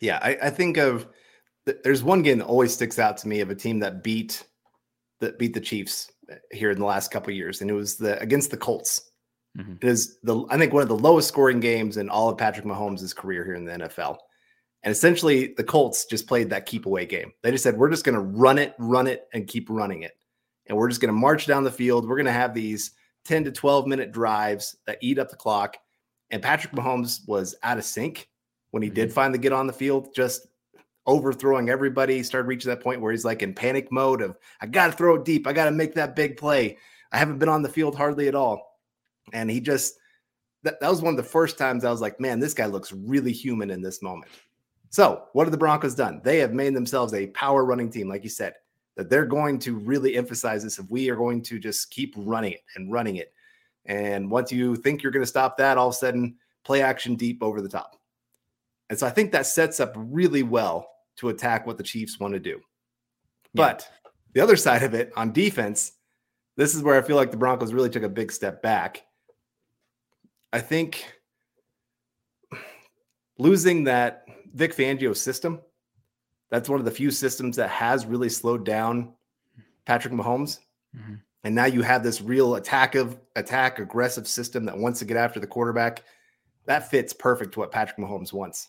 [0.00, 1.06] Yeah, I, I think of
[1.84, 4.44] there's one game that always sticks out to me of a team that beat
[5.20, 8.18] that beat the Chiefs uh, here in the last couple years, and it was the
[8.20, 9.10] against the Colts.
[9.58, 9.74] Mm-hmm.
[9.82, 12.64] It is the I think one of the lowest scoring games in all of Patrick
[12.64, 14.16] Mahomes' career here in the NFL.
[14.82, 17.32] And essentially, the Colts just played that keep away game.
[17.42, 20.12] They just said, we're just going to run it, run it, and keep running it.
[20.66, 22.08] And we're just going to march down the field.
[22.08, 22.92] We're going to have these
[23.26, 25.76] 10 to 12 minute drives that eat up the clock.
[26.30, 28.28] And Patrick Mahomes was out of sync
[28.70, 28.94] when he mm-hmm.
[28.94, 30.46] did finally get on the field, just
[31.06, 32.16] overthrowing everybody.
[32.16, 34.92] He started reaching that point where he's like in panic mode of, I got to
[34.92, 35.46] throw it deep.
[35.46, 36.78] I got to make that big play.
[37.12, 38.78] I haven't been on the field hardly at all.
[39.32, 39.94] And he just,
[40.62, 42.92] that, that was one of the first times I was like, man, this guy looks
[42.92, 44.30] really human in this moment.
[44.90, 46.20] So, what have the Broncos done?
[46.24, 48.54] They have made themselves a power running team, like you said,
[48.96, 50.78] that they're going to really emphasize this.
[50.78, 53.32] If we are going to just keep running it and running it
[53.86, 57.16] and once you think you're going to stop that, all of a sudden, play action
[57.16, 57.96] deep over the top.
[58.88, 62.34] And so I think that sets up really well to attack what the Chiefs want
[62.34, 62.60] to do.
[63.52, 63.66] Yeah.
[63.66, 63.88] But
[64.32, 65.92] the other side of it on defense,
[66.56, 69.02] this is where I feel like the Broncos really took a big step back.
[70.52, 71.12] I think
[73.38, 74.19] losing that
[74.54, 75.60] Vic Fangio's system,
[76.50, 79.12] that's one of the few systems that has really slowed down
[79.84, 80.58] Patrick Mahomes.
[80.96, 81.14] Mm-hmm.
[81.44, 85.16] And now you have this real attack of attack aggressive system that wants to get
[85.16, 86.04] after the quarterback.
[86.66, 88.68] That fits perfect to what Patrick Mahomes wants.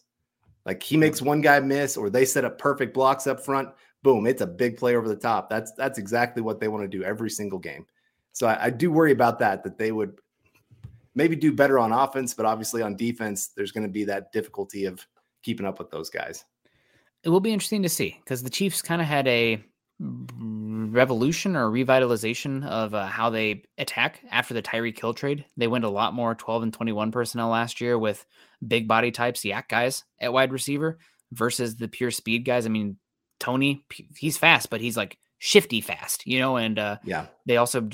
[0.66, 3.70] Like he makes one guy miss, or they set up perfect blocks up front.
[4.04, 4.26] Boom!
[4.26, 5.50] It's a big play over the top.
[5.50, 7.86] That's that's exactly what they want to do every single game.
[8.32, 9.64] So I, I do worry about that.
[9.64, 10.20] That they would
[11.14, 14.86] maybe do better on offense, but obviously on defense, there's going to be that difficulty
[14.86, 15.06] of
[15.44, 16.46] keeping up with those guys.
[17.24, 19.64] It will be interesting to see because the Chiefs kind of had a
[20.00, 25.46] revolution or revitalization of uh, how they attack after the Tyreek Hill trade.
[25.58, 28.26] They went a lot more 12 and 21 personnel last year with
[28.66, 30.98] big body types, YAC guys at wide receiver
[31.32, 32.66] versus the pure speed guys.
[32.66, 32.98] I mean,
[33.40, 33.86] Toney,
[34.18, 37.88] he's fast, but he's like shifty fast, you know, and uh, yeah, they also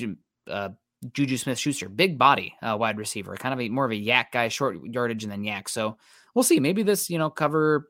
[0.49, 0.69] uh,
[1.13, 4.25] Juju Smith Schuster, big body uh, wide receiver, kind of a more of a YAC
[4.31, 5.69] guy, short yardage and then YAC.
[5.69, 5.97] So
[6.37, 6.59] we'll see.
[6.59, 7.89] Maybe this, you know, cover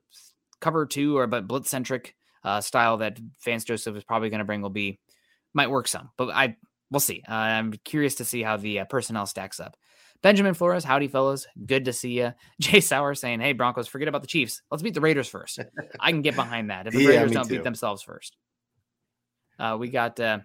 [0.62, 4.46] cover two or but blitz centric uh, style that Vance Joseph is probably going to
[4.46, 5.00] bring will be
[5.54, 6.56] might work some, but I
[6.90, 7.22] we'll see.
[7.30, 9.76] Uh, I'm curious to see how the uh, personnel stacks up.
[10.24, 12.34] Benjamin Flores, howdy fellas, good to see you.
[12.62, 14.62] Jay Sauer saying, "Hey Broncos, forget about the Chiefs.
[14.72, 15.60] Let's beat the Raiders first.
[16.00, 17.56] I can get behind that if the yeah, Raiders don't too.
[17.56, 18.38] beat themselves first.
[19.60, 20.40] Uh, we got uh,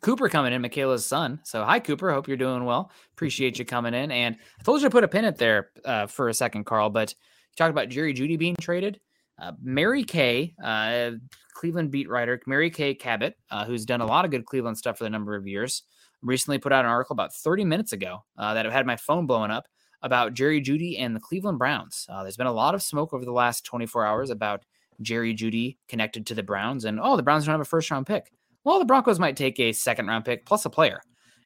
[0.00, 1.40] Cooper coming in, Michaela's son.
[1.44, 2.90] So hi Cooper, hope you're doing well.
[3.12, 4.10] Appreciate you coming in.
[4.10, 6.90] And I told you to put a pin it there uh, for a second, Carl.
[6.90, 9.00] But you talked about Jerry Jeudy being traded.
[9.38, 11.12] Uh, Mary Kay, uh,
[11.54, 14.98] Cleveland beat writer Mary Kay Cabot, uh, who's done a lot of good Cleveland stuff
[14.98, 15.82] for a number of years,
[16.22, 19.50] recently put out an article about 30 minutes ago uh, that had my phone blowing
[19.50, 19.66] up
[20.02, 22.06] about Jerry Jeudy and the Cleveland Browns.
[22.08, 24.64] Uh, there's been a lot of smoke over the last 24 hours about
[25.02, 28.06] Jerry Jeudy connected to the Browns, and oh, the Browns don't have a first round
[28.06, 28.30] pick.
[28.64, 31.00] Well, the Broncos might take a second round pick plus a player.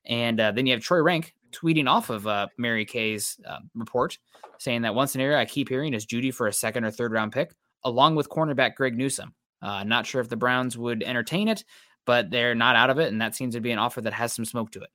[0.07, 3.39] And uh, then you have Troy Rank tweeting off of Mary Kay's
[3.75, 4.19] report
[4.59, 7.33] saying that one scenario I keep hearing is Jeudy for a second or third round
[7.33, 9.35] pick along with cornerback Greg Newsome.
[9.63, 11.65] Uh, not sure if the Browns would entertain it,
[12.07, 14.33] but they're not out of it, and that seems to be an offer that has
[14.33, 14.91] some smoke to it.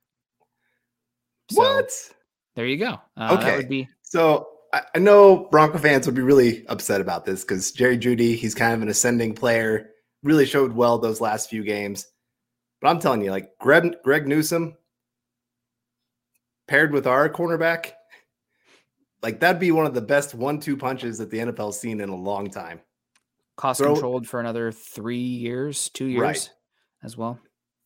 [1.52, 1.92] So, what?
[2.56, 3.00] There you go.
[3.18, 3.66] Uh, okay.
[3.66, 4.48] be so.
[4.72, 8.72] I know Bronco fans would be really upset about this because Jerry Jeudy, he's kind
[8.72, 9.90] of an ascending player,
[10.24, 12.08] really showed well those last few games.
[12.82, 14.76] But I'm telling you, like Greg, Greg Newsome
[16.68, 17.92] paired with our cornerback,
[19.22, 22.16] like that'd be one of the best one-two punches that the NFL's seen in a
[22.16, 22.80] long time.
[23.58, 26.52] Cost Throw, controlled for another three years, two years right.
[27.04, 27.38] as well.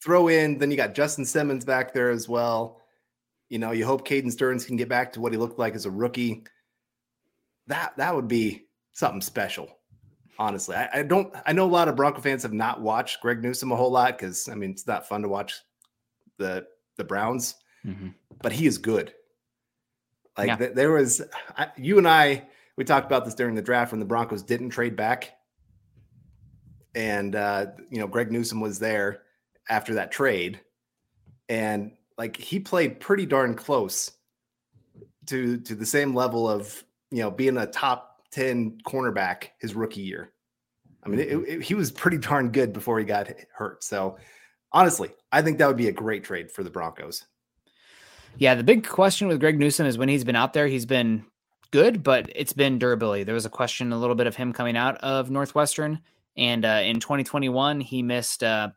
[0.03, 2.79] Throw in, then you got Justin Simmons back there as well.
[3.49, 5.85] You know, you hope Caden Sterns can get back to what he looked like as
[5.85, 6.43] a rookie.
[7.67, 9.69] That that would be something special.
[10.39, 11.33] Honestly, I, I don't.
[11.45, 14.17] I know a lot of Bronco fans have not watched Greg Newsome a whole lot
[14.17, 15.61] because I mean it's not fun to watch
[16.37, 16.65] the
[16.97, 18.09] the Browns, mm-hmm.
[18.41, 19.13] but he is good.
[20.37, 20.55] Like yeah.
[20.55, 21.21] th- there was,
[21.57, 24.71] I, you and I, we talked about this during the draft when the Broncos didn't
[24.71, 25.37] trade back,
[26.95, 29.23] and uh, you know Greg Newsome was there
[29.69, 30.59] after that trade,
[31.49, 34.11] and like he played pretty darn close
[35.27, 40.01] to to the same level of you know being a top ten cornerback his rookie
[40.01, 40.31] year.
[41.05, 41.43] I mean, it, mm-hmm.
[41.45, 43.83] it, he was pretty darn good before he got hurt.
[43.83, 44.17] So
[44.71, 47.25] honestly, I think that would be a great trade for the Broncos.
[48.37, 51.25] Yeah, the big question with Greg Newsome is when he's been out there, he's been
[51.71, 53.23] good, but it's been durability.
[53.23, 55.99] There was a question a little bit of him coming out of Northwestern,
[56.35, 58.69] and uh, in 2021 he missed uh,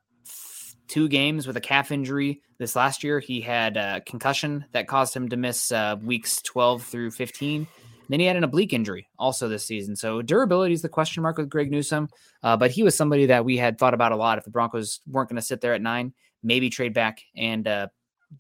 [0.89, 2.43] two games with a calf injury.
[2.59, 6.83] This last year he had a concussion that caused him to miss uh, weeks 12
[6.83, 7.67] through 15.
[8.09, 9.97] Then he had an oblique injury also this season.
[9.97, 12.09] So durability is the question mark with Greg Newsome,
[12.43, 14.39] Uh, but he was somebody that we had thought about a lot.
[14.39, 17.89] If the Broncos weren't going to sit there at nine, maybe trade back and uh,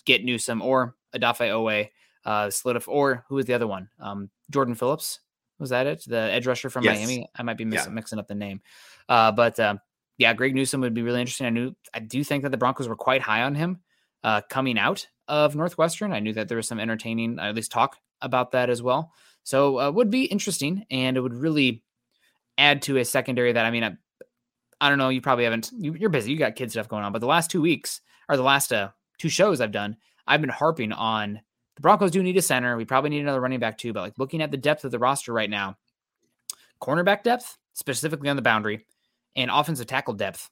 [0.04, 1.88] get Newsome or Odafe Oweh,
[2.24, 3.88] uh, Solidif, or who was the other one?
[3.98, 5.20] Um, Jordan Phillips.
[5.58, 6.04] Was that it?
[6.06, 6.98] The edge rusher from yes.
[6.98, 7.28] Miami?
[7.34, 7.88] I might be yeah.
[7.88, 8.60] mixing up the name.
[9.08, 9.76] Uh, but uh,
[10.18, 11.46] yeah, Greg Newsome would be really interesting.
[11.46, 13.80] I knew, I do think that the Broncos were quite high on him
[14.22, 16.12] uh, coming out of Northwestern.
[16.12, 19.12] I knew that there was some entertaining, at least talk about that as well.
[19.46, 21.84] So uh, would be interesting, and it would really
[22.58, 23.96] add to a secondary that I mean, I,
[24.80, 25.08] I don't know.
[25.08, 25.70] You probably haven't.
[25.72, 26.32] You, are busy.
[26.32, 28.88] You got kid stuff going on, but the last two weeks or the last uh,
[29.18, 31.40] two shows I've done, I've been harping on
[31.76, 32.76] the Broncos do need a center.
[32.76, 34.98] We probably need another running back too, but like looking at the depth of the
[34.98, 35.76] roster right now,
[36.82, 38.84] cornerback depth, specifically on the boundary,
[39.36, 40.50] and offensive tackle depth,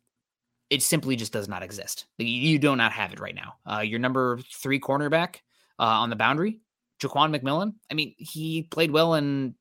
[0.71, 2.07] it simply just does not exist.
[2.19, 3.55] You do not have it right now.
[3.69, 5.39] Uh, your number three cornerback
[5.81, 6.61] uh, on the boundary,
[7.05, 7.75] Jaquan McMillan.
[7.91, 9.55] I mean, he played well in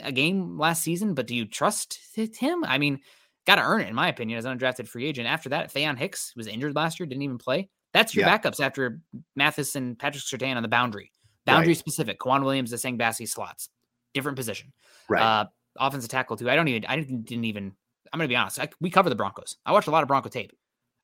[0.00, 2.64] a game last season, but do you trust him?
[2.64, 3.00] I mean,
[3.46, 5.28] got to earn it, in my opinion, as an undrafted free agent.
[5.28, 7.68] After that, Faion Hicks was injured last year, didn't even play.
[7.94, 8.36] That's your yeah.
[8.36, 9.00] backups after
[9.36, 11.12] Mathis and Patrick Surtain on the boundary.
[11.46, 11.76] Boundary right.
[11.76, 12.18] specific.
[12.20, 13.70] K'Waun Williams, the Bassey slots.
[14.12, 14.72] Different position.
[15.08, 15.22] Right.
[15.22, 15.46] Uh,
[15.78, 16.50] offensive tackle, too.
[16.50, 17.72] I don't even, I didn't, didn't even,
[18.12, 18.60] I'm going to be honest.
[18.60, 19.56] I, we cover the Broncos.
[19.64, 20.52] I watched a lot of Bronco tape.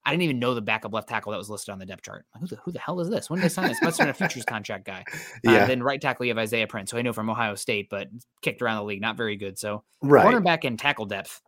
[0.07, 2.27] I didn't even know the backup left tackle that was listed on the depth chart.
[2.35, 3.31] Like, who, the, who the hell is this?
[3.31, 3.81] When did they sign this?
[3.81, 5.05] Must have been a futures contract guy.
[5.13, 5.65] Uh, yeah.
[5.65, 8.09] Uh, then right tackle, you have Isaiah Prince, who I know from Ohio State, but
[8.43, 9.59] kicked around the league, not very good.
[9.59, 10.27] So right.
[10.27, 11.41] cornerback and tackle depth,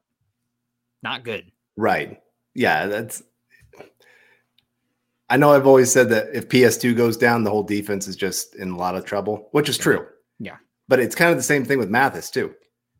[1.02, 1.52] not good.
[1.76, 2.20] Right.
[2.54, 3.22] Yeah, that's.
[5.28, 8.54] I know I've always said that if PS2 goes down, the whole defense is just
[8.54, 10.06] in a lot of trouble, which is true.
[10.38, 10.56] Yeah.
[10.88, 12.54] But it's kind of the same thing with Mathis, too.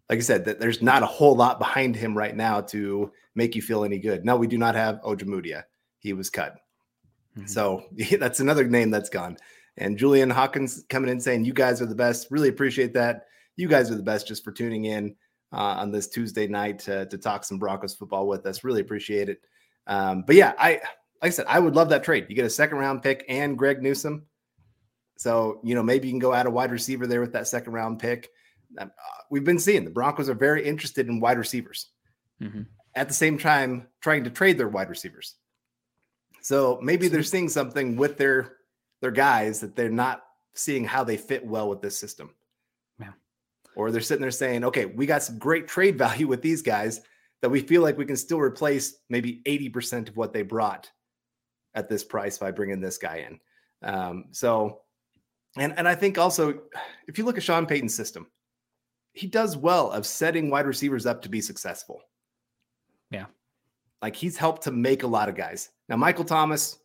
[0.08, 3.56] Like I said, that there's not a whole lot behind him right now to make
[3.56, 4.24] you feel any good.
[4.24, 5.64] No, we do not have Ojemudia.
[5.98, 6.56] He was cut.
[7.36, 7.46] Mm-hmm.
[7.46, 7.84] So
[8.18, 9.36] that's another name that's gone.
[9.78, 12.28] And Julian Hawkins coming in saying, You guys are the best.
[12.30, 13.26] Really appreciate that.
[13.56, 15.14] You guys are the best just for tuning in
[15.52, 18.64] uh, on this Tuesday night to, to talk some Broncos football with us.
[18.64, 19.40] Really appreciate it.
[19.86, 20.80] Um, but yeah, I
[21.22, 22.26] like I said, I would love that trade.
[22.28, 24.26] You get a second round pick and Greg Newsome.
[25.16, 27.72] So, you know, maybe you can go add a wide receiver there with that second
[27.72, 28.28] round pick.
[28.78, 31.90] Um, uh, we've been seeing the Broncos are very interested in wide receivers.
[32.40, 32.62] Mm-hmm.
[32.94, 35.34] At the same time, trying to trade their wide receivers.
[36.42, 38.56] So maybe they're seeing something with their
[39.02, 40.22] their guys that they're not
[40.54, 42.30] seeing how they fit well with this system
[43.76, 47.02] or they're sitting there saying, okay, we got some great trade value with these guys
[47.42, 50.90] that we feel like we can still replace maybe 80% of what they brought
[51.74, 53.38] at this price by bringing this guy in.
[53.88, 54.80] Um, so,
[55.58, 56.62] and, and I think also,
[57.06, 58.26] if you look at Sean Payton's system,
[59.16, 62.02] he does well of setting wide receivers up to be successful.
[63.10, 63.26] Yeah.
[64.02, 65.70] Like he's helped to make a lot of guys.
[65.88, 66.78] Now, Michael Thomas,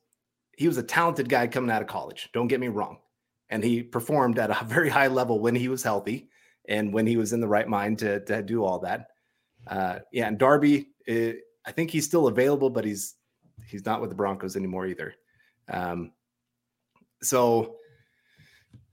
[0.57, 2.29] he was a talented guy coming out of college.
[2.33, 2.99] Don't get me wrong.
[3.49, 6.29] And he performed at a very high level when he was healthy
[6.69, 9.07] and when he was in the right mind to, to do all that.
[9.67, 13.15] Uh, yeah, and Darby, it, eh, I think he's still available, but he's
[13.67, 15.13] he's not with the Broncos anymore either.
[15.69, 16.11] Um,
[17.21, 17.75] so,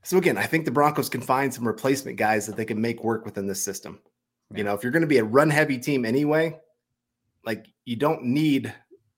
[0.03, 3.03] so again, I think the Broncos can find some replacement guys that they can make
[3.03, 3.99] work within this system.
[4.55, 6.57] You know, if you're going to be a run heavy team anyway,
[7.45, 8.73] like you don't need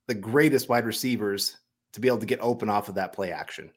[0.07, 1.57] the greatest wide receivers
[1.93, 3.71] to be able to get open off of that play action.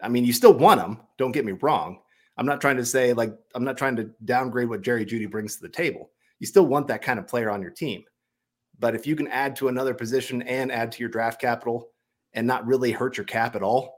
[0.00, 1.00] I mean, you still want them.
[1.16, 1.98] Don't get me wrong,
[2.38, 5.56] I'm not trying to say like I'm not trying to downgrade what Jerry Jeudy brings
[5.56, 6.10] to the table.
[6.38, 8.04] You still want that kind of player on your team.
[8.78, 11.88] But if you can add to another position and add to your draft capital
[12.32, 13.97] and not really hurt your cap at all,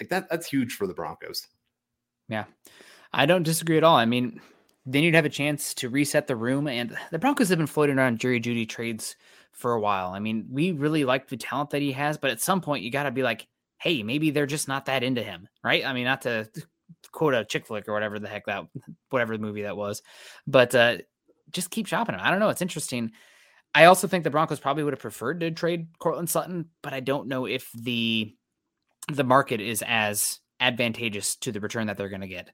[0.00, 1.46] like that that's huge for the Broncos.
[2.28, 2.44] Yeah.
[3.12, 3.96] I don't disagree at all.
[3.96, 4.40] I mean,
[4.86, 7.98] then you'd have a chance to reset the room and the Broncos have been floating
[7.98, 9.16] around Jerry Jeudy trades
[9.52, 10.10] for a while.
[10.12, 12.90] I mean, we really like the talent that he has, but at some point you
[12.90, 13.46] got to be like,
[13.78, 15.84] hey, maybe they're just not that into him, right?
[15.84, 16.48] I mean, not to
[17.12, 18.66] quote a chick flick or whatever the heck that
[19.10, 20.02] whatever the movie that was.
[20.46, 20.98] But uh,
[21.50, 22.20] just keep shopping him.
[22.22, 22.50] I don't know.
[22.50, 23.12] It's interesting.
[23.74, 27.00] I also think the Broncos probably would have preferred to trade Courtland Sutton, but I
[27.00, 28.34] don't know if the
[29.12, 32.50] the market is as advantageous to the return that they're going to get.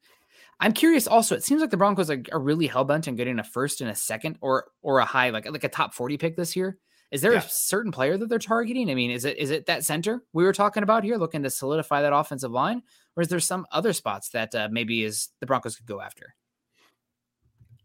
[0.59, 1.06] I'm curious.
[1.06, 3.90] Also, it seems like the Broncos are, are really hellbent on getting a first and
[3.90, 6.78] a second, or or a high like like a top forty pick this year.
[7.12, 7.38] Is there yeah.
[7.38, 8.90] a certain player that they're targeting?
[8.90, 11.50] I mean, is it is it that center we were talking about here, looking to
[11.50, 12.82] solidify that offensive line,
[13.16, 16.35] or is there some other spots that uh, maybe is the Broncos could go after?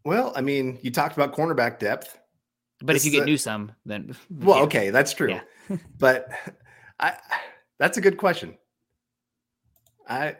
[0.04, 2.18] Well, I mean, you talked about cornerback depth,
[2.80, 4.62] but this if you get a, Newsome, then well, yeah.
[4.64, 5.30] okay, that's true.
[5.68, 5.76] Yeah.
[5.98, 6.28] but
[6.98, 7.16] I,
[7.82, 8.56] that's a good question.
[10.08, 10.36] I,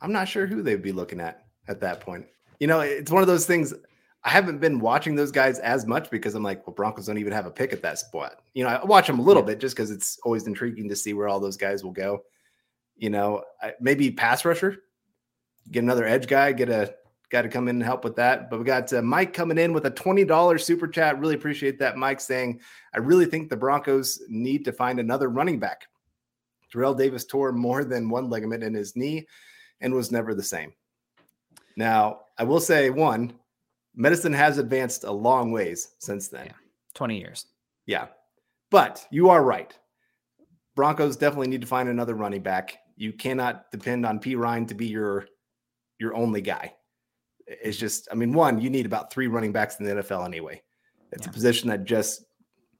[0.00, 2.26] I'm not sure who they'd be looking at at that point.
[2.58, 3.72] You know, it's one of those things.
[4.24, 7.32] I haven't been watching those guys as much because I'm like, well, Broncos don't even
[7.32, 8.40] have a pick at that spot.
[8.52, 11.14] You know, I watch them a little bit just because it's always intriguing to see
[11.14, 12.24] where all those guys will go.
[12.96, 13.44] You know,
[13.80, 14.78] maybe pass rusher,
[15.70, 16.96] get another edge guy, get a
[17.30, 18.50] guy to come in and help with that.
[18.50, 21.20] But we got uh, Mike coming in with a $20 super chat.
[21.20, 21.96] Really appreciate that.
[21.96, 22.60] Mike saying,
[22.92, 25.86] I really think the Broncos need to find another running back.
[26.72, 29.26] Terrell Davis tore more than one ligament in his knee
[29.80, 30.72] and was never the same.
[31.76, 33.34] Now, I will say one,
[33.94, 36.46] medicine has advanced a long ways since then.
[36.46, 36.52] Yeah,
[36.94, 37.46] 20 years.
[37.86, 38.06] Yeah.
[38.70, 39.76] But you are right.
[40.74, 42.78] Broncos definitely need to find another running back.
[42.96, 45.26] You cannot depend on Perine to be your
[45.98, 46.74] your only guy.
[47.46, 50.62] It's just, I mean, one, you need about three running backs in the NFL anyway.
[51.12, 51.30] It's yeah.
[51.30, 52.24] a position that just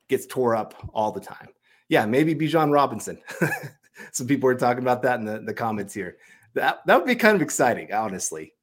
[0.09, 1.49] gets tore up all the time.
[1.89, 3.21] Yeah, maybe Bijan Robinson.
[4.13, 6.17] Some people are talking about that in the, the comments here.
[6.55, 8.55] That that would be kind of exciting, honestly.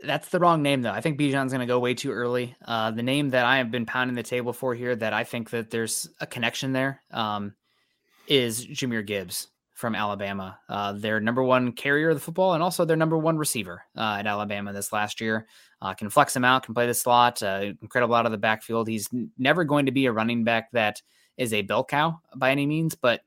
[0.00, 0.92] That's the wrong name, though.
[0.92, 2.54] I think Bijan's going to go way too early.
[2.64, 5.50] Uh, the name that I have been pounding the table for here, that I think
[5.50, 7.54] that there's a connection there, um,
[8.28, 10.58] is Jahmyr Gibbs from Alabama.
[10.68, 14.16] Uh, their number one carrier of the football and also their number one receiver uh,
[14.18, 15.46] at Alabama this last year.
[15.80, 18.88] Uh, can flex him out, can play the slot, uh, incredible out of the backfield.
[18.88, 19.08] He's
[19.38, 21.00] never going to be a running back that
[21.36, 23.22] is a bell cow by any means, but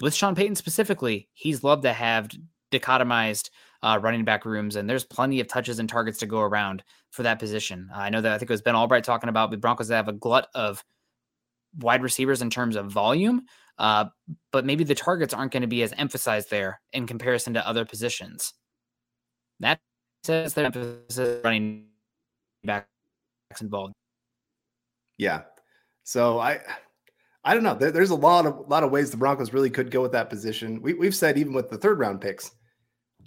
[0.00, 2.30] with Sean Payton specifically, he's loved to have
[2.70, 3.50] dichotomized
[3.82, 7.22] uh, running back rooms, and there's plenty of touches and targets to go around for
[7.22, 7.88] that position.
[7.94, 10.08] I know that I think it was Ben Albright talking about the Broncos that have
[10.08, 10.84] a glut of
[11.78, 13.42] wide receivers in terms of volume,
[13.78, 14.06] uh,
[14.52, 17.84] but maybe the targets aren't going to be as emphasized there in comparison to other
[17.84, 18.52] positions.
[19.60, 19.80] That
[20.24, 21.86] says their emphasis running
[22.64, 22.86] backs
[23.60, 23.94] involved.
[25.16, 25.42] Yeah.
[26.04, 26.60] So I
[27.44, 27.74] I don't know.
[27.74, 30.28] There, there's a lot of lot of ways the Broncos really could go with that
[30.28, 30.82] position.
[30.82, 32.50] We, we've said even with the third round picks,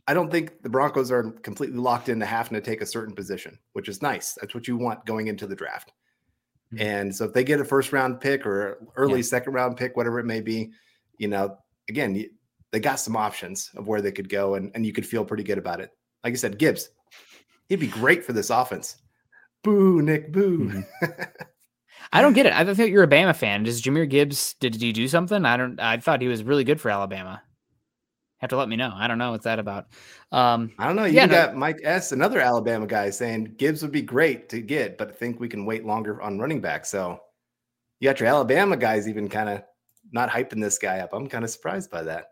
[0.08, 3.58] I don't think the Broncos are completely locked into having to take a certain position,
[3.74, 4.34] which is nice.
[4.40, 5.94] That's what you want going into the draft.
[6.74, 6.84] Mm-hmm.
[6.84, 9.24] And so if they get a first round pick or early yeah.
[9.24, 10.72] second round pick, whatever it may be,
[11.18, 11.58] you know,
[11.90, 12.26] again,
[12.72, 15.44] they got some options of where they could go and, and you could feel pretty
[15.44, 15.92] good about it.
[16.24, 16.90] Like I said, Gibbs,
[17.70, 18.98] he'd be great for this offense.
[19.64, 20.70] Boo, Nick, boo.
[20.70, 21.22] Mm-hmm.
[22.14, 22.54] I don't get it.
[22.54, 23.64] I thought you're a Bama fan.
[23.64, 25.46] Does Jahmyr Gibbs did he do something?
[25.46, 25.80] I don't.
[25.80, 27.42] I thought he was really good for Alabama.
[28.38, 28.92] Have to let me know.
[28.94, 29.88] I don't know what's that about.
[30.32, 31.06] Um, I don't know.
[31.06, 34.60] You yeah, got no, Mike S, another Alabama guy, saying Gibbs would be great to
[34.60, 36.86] get, but I think we can wait longer on running back.
[36.86, 37.20] So
[38.00, 39.64] you got your Alabama guys even kind of
[40.12, 41.14] not hyping this guy up.
[41.14, 42.28] I'm kind of surprised by that.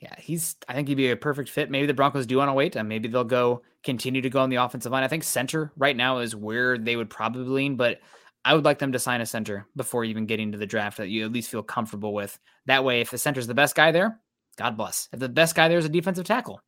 [0.00, 0.56] Yeah, he's.
[0.68, 1.70] I think he'd be a perfect fit.
[1.70, 4.50] Maybe the Broncos do want to wait, and maybe they'll go continue to go on
[4.50, 5.04] the offensive line.
[5.04, 8.00] I think center right now is where they would probably lean, but
[8.44, 11.08] I would like them to sign a center before even getting to the draft that
[11.08, 12.38] you at least feel comfortable with.
[12.66, 14.20] That way, if the center's the best guy there,
[14.56, 15.08] God bless.
[15.12, 16.60] If the best guy there is a defensive tackle,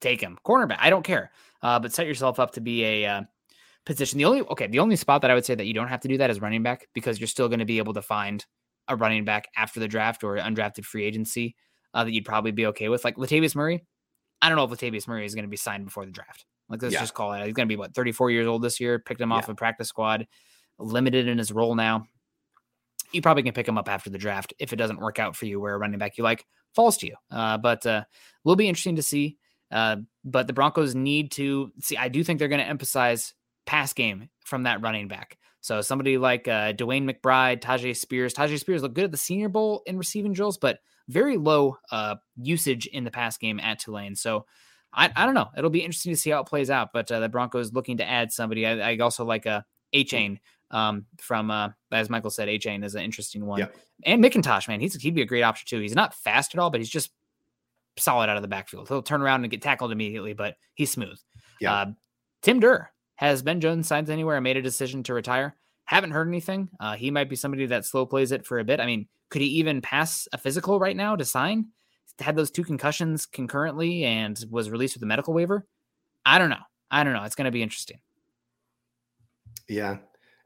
[0.00, 0.38] take him.
[0.46, 1.32] Cornerback, I don't care.
[1.60, 3.22] Uh, but set yourself up to be a uh,
[3.84, 4.18] position.
[4.18, 6.08] The only okay, the only spot that I would say that you don't have to
[6.08, 8.44] do that is running back because you're still going to be able to find
[8.88, 11.56] a running back after the draft or undrafted free agency
[11.94, 13.04] uh, that you'd probably be okay with.
[13.04, 13.84] Like Latavius Murray,
[14.40, 16.44] I don't know if Latavius Murray is going to be signed before the draft.
[16.68, 17.00] Like let's yeah.
[17.00, 17.44] just call it.
[17.44, 18.98] He's going to be what 34 years old this year.
[18.98, 20.26] Picked him off a practice squad
[20.78, 22.06] limited in his role now.
[23.12, 25.46] You probably can pick him up after the draft if it doesn't work out for
[25.46, 26.44] you where a running back you like
[26.74, 27.14] falls to you.
[27.30, 28.04] Uh, but uh,
[28.42, 29.36] will be interesting to see.
[29.70, 31.96] Uh, but the Broncos need to see.
[31.96, 33.34] I do think they're going to emphasize
[33.66, 35.38] pass game from that running back.
[35.60, 38.34] So somebody like uh, DeWayne McBride, Tyjae Spears.
[38.34, 42.16] Tyjae Spears looked good at the Senior Bowl in receiving drills, but very low uh,
[42.36, 44.14] usage in the pass game at Tulane.
[44.14, 44.44] So
[44.92, 45.48] I, I don't know.
[45.56, 46.90] It'll be interesting to see how it plays out.
[46.92, 48.66] But uh, the Broncos looking to add somebody.
[48.66, 49.64] I, I also like a
[49.94, 50.38] Achane
[50.74, 53.60] um, from uh, as Michael said, Achane is an interesting one.
[53.60, 53.68] Yeah.
[54.04, 55.80] And McIntosh, man, he's he'd be a great option too.
[55.80, 57.12] He's not fast at all, but he's just
[57.96, 58.88] solid out of the backfield.
[58.88, 61.18] He'll turn around and get tackled immediately, but he's smooth.
[61.60, 61.72] Yeah.
[61.72, 61.86] Uh,
[62.42, 65.56] Tim Durr has Ben Jones signed anywhere and made a decision to retire.
[65.84, 66.68] Haven't heard anything.
[66.80, 68.80] Uh, he might be somebody that slow plays it for a bit.
[68.80, 71.66] I mean, could he even pass a physical right now to sign?
[72.18, 75.66] Had those two concussions concurrently and was released with a medical waiver.
[76.24, 76.56] I don't know.
[76.90, 77.24] I don't know.
[77.24, 77.98] It's going to be interesting.
[79.68, 79.98] Yeah,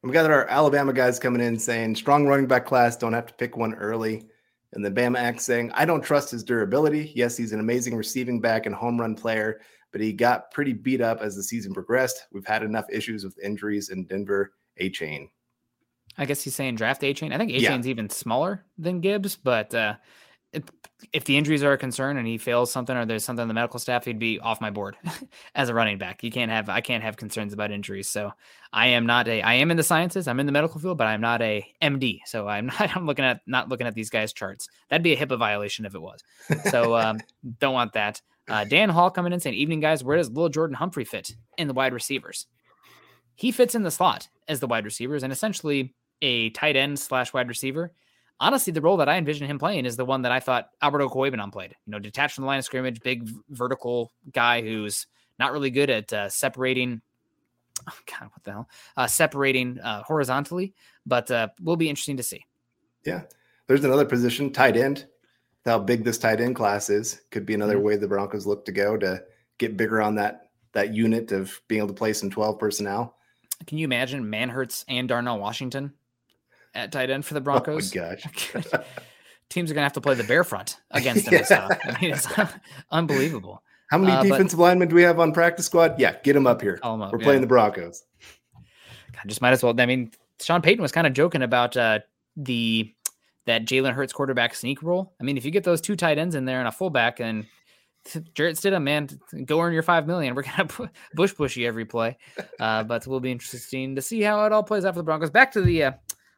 [0.02, 3.26] and we got our Alabama guys coming in saying strong running back class, don't have
[3.26, 4.26] to pick one early.
[4.72, 7.12] And the Bama X saying, I don't trust his durability.
[7.14, 9.60] Yes, he's an amazing receiving back and home run player,
[9.92, 12.26] but he got pretty beat up as the season progressed.
[12.32, 14.52] We've had enough issues with injuries in Denver.
[14.80, 15.28] Achane.
[16.16, 17.32] I guess he's saying draft Achane.
[17.32, 17.90] I think Achane's yeah.
[17.90, 19.94] even smaller than Gibbs, but uh,
[21.12, 23.54] if the injuries are a concern and he fails something or there's something in the
[23.54, 24.96] medical staff, he'd be off my board
[25.54, 26.22] as a running back.
[26.22, 28.08] You can't have I can't have concerns about injuries.
[28.08, 28.32] So
[28.72, 31.06] I am not a I am in the sciences, I'm in the medical field, but
[31.06, 32.20] I'm not a MD.
[32.26, 34.68] So I'm not I'm looking at not looking at these guys' charts.
[34.88, 36.22] That'd be a HIPAA violation if it was.
[36.70, 37.20] So um,
[37.58, 38.20] don't want that.
[38.48, 41.68] Uh, Dan Hall coming in saying, "Evening guys, where does little Jordan Humphrey fit in
[41.68, 42.46] the wide receivers?"
[43.34, 47.32] He fits in the slot as the wide receivers and essentially a tight end slash
[47.32, 47.92] wide receiver
[48.40, 51.08] honestly, the role that I envision him playing is the one that I thought Alberto
[51.08, 51.74] Okwuegbunam played.
[51.86, 55.06] You know, detached from the line of scrimmage, big vertical guy who's
[55.38, 57.00] not really good at uh, separating.
[57.88, 58.68] Oh God, what the hell?
[58.96, 60.74] Uh, separating uh, horizontally,
[61.06, 62.44] but uh, will be interesting to see.
[63.04, 63.22] Yeah,
[63.66, 65.06] there's another position, tight end.
[65.64, 67.84] How big this tight end class is could be another mm-hmm.
[67.84, 69.22] way the Broncos look to go to
[69.58, 73.16] get bigger on that that unit of being able to play some 12 personnel.
[73.66, 75.92] Can you imagine Manhertz and Darnell Washington
[76.74, 77.94] at tight end for the Broncos.
[77.96, 78.84] Oh my gosh.
[79.48, 81.42] Teams are going to have to play the bear front against them.
[81.50, 81.68] yeah.
[81.84, 82.26] I mean, it's
[82.90, 83.62] unbelievable.
[83.90, 85.98] How many uh, defensive but, linemen do we have on practice squad?
[85.98, 86.78] Yeah, get them up here.
[86.82, 88.04] Them up, We're playing the Broncos.
[89.12, 89.74] God, just might as well.
[89.78, 90.10] I mean,
[90.40, 92.00] Sean Payton was kind of joking about uh,
[92.36, 92.92] the
[93.46, 95.14] that Jalen Hurts quarterback sneak rule.
[95.18, 97.46] I mean, if you get those two tight ends in there and a fullback, and
[98.34, 99.08] Jarrett Stidham, man,
[99.44, 100.34] go earn your five million.
[100.34, 100.68] We're gonna
[101.16, 102.16] tush push you every play,
[102.60, 105.04] uh, but it will be interesting to see how it all plays out for the
[105.04, 105.30] Broncos.
[105.30, 105.92] Back to the uh,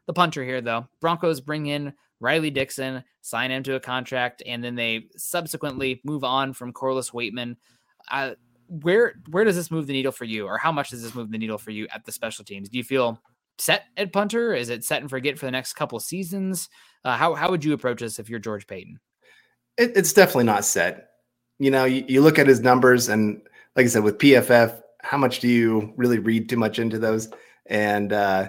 [0.07, 0.89] the punter here, though.
[1.01, 6.23] Broncos bring in Riley Dixon, sign him to a contract, and then they subsequently move
[6.25, 7.57] on from Corliss Waitman.
[8.11, 8.33] Uh,
[8.69, 11.31] where where does this move the needle for you, or how much does this move
[11.31, 12.69] the needle for you at the special teams?
[12.69, 13.21] Do you feel
[13.59, 14.55] set at punter?
[14.55, 16.69] Is it set and forget for the next couple seasons?
[17.05, 19.01] Uh, how how would you approach this if you're George Paton?
[19.77, 21.09] It, it's definitely not set.
[21.59, 23.41] You know, you, you look at his numbers, and
[23.77, 27.29] like I said, with PFF, how much do you really read too much into those?
[27.67, 28.49] And uh,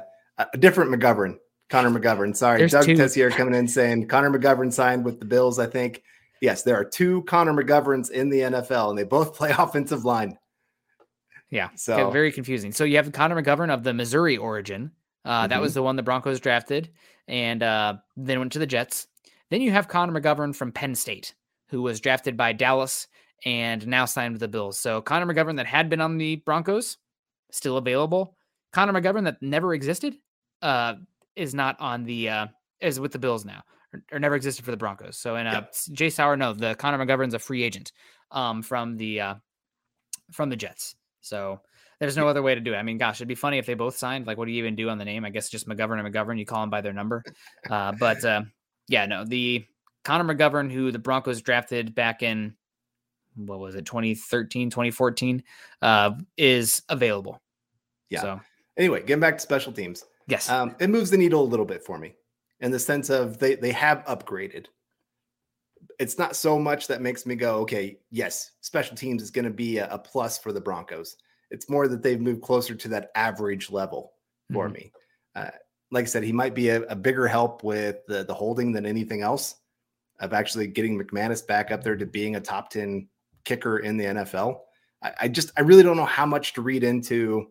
[0.53, 1.37] a different McGovern,
[1.69, 2.35] Connor McGovern.
[2.35, 2.95] Sorry, There's Doug two.
[2.95, 5.59] Tessier coming in saying Connor McGovern signed with the Bills.
[5.59, 6.03] I think
[6.41, 10.37] yes, there are two Connor McGoverns in the NFL, and they both play offensive line.
[11.49, 12.71] Yeah, so very confusing.
[12.71, 14.91] So you have Connor McGovern of the Missouri origin.
[15.25, 15.49] Uh, mm-hmm.
[15.49, 16.89] That was the one the Broncos drafted,
[17.27, 19.07] and uh, then went to the Jets.
[19.49, 21.35] Then you have Connor McGovern from Penn State,
[21.67, 23.07] who was drafted by Dallas
[23.45, 24.77] and now signed with the Bills.
[24.77, 26.97] So Connor McGovern that had been on the Broncos,
[27.51, 28.35] still available.
[28.71, 30.15] Connor McGovern that never existed,
[30.61, 30.95] uh,
[31.35, 32.47] is not on the uh,
[32.79, 35.17] is with the Bills now, or, or never existed for the Broncos.
[35.17, 35.93] So and uh, yeah.
[35.93, 37.91] Jay Sauer, no, the Connor McGovern's a free agent,
[38.31, 39.35] um, from the uh,
[40.31, 40.95] from the Jets.
[41.21, 41.61] So
[41.99, 42.77] there's no other way to do it.
[42.77, 44.25] I mean, gosh, it'd be funny if they both signed.
[44.25, 45.23] Like, what do you even do on the name?
[45.23, 46.39] I guess just McGovern and McGovern.
[46.39, 47.23] You call them by their number.
[47.69, 48.41] Uh, but uh,
[48.87, 49.65] yeah, no, the
[50.03, 52.55] Connor McGovern, who the Broncos drafted back in
[53.35, 55.43] what was it 2013 2014
[55.81, 57.41] uh is available
[58.09, 58.41] yeah so
[58.77, 60.49] anyway getting back to special teams yes.
[60.49, 62.15] Um it moves the needle a little bit for me
[62.59, 64.67] in the sense of they they have upgraded.
[65.99, 69.51] It's not so much that makes me go okay yes special teams is going to
[69.51, 71.17] be a, a, plus for the broncos.
[71.49, 74.13] It's more that they've moved closer to that average level
[74.51, 74.73] for mm-hmm.
[74.73, 74.91] me.
[75.35, 75.49] Uh,
[75.91, 78.85] like i said he might be a, a bigger help with the, the holding than
[78.85, 79.55] anything else
[80.19, 83.07] of actually getting mcmanus back up there to being a top 10
[83.43, 84.59] kicker in the NFL.
[85.01, 87.47] I, I just I really don't know how much to read into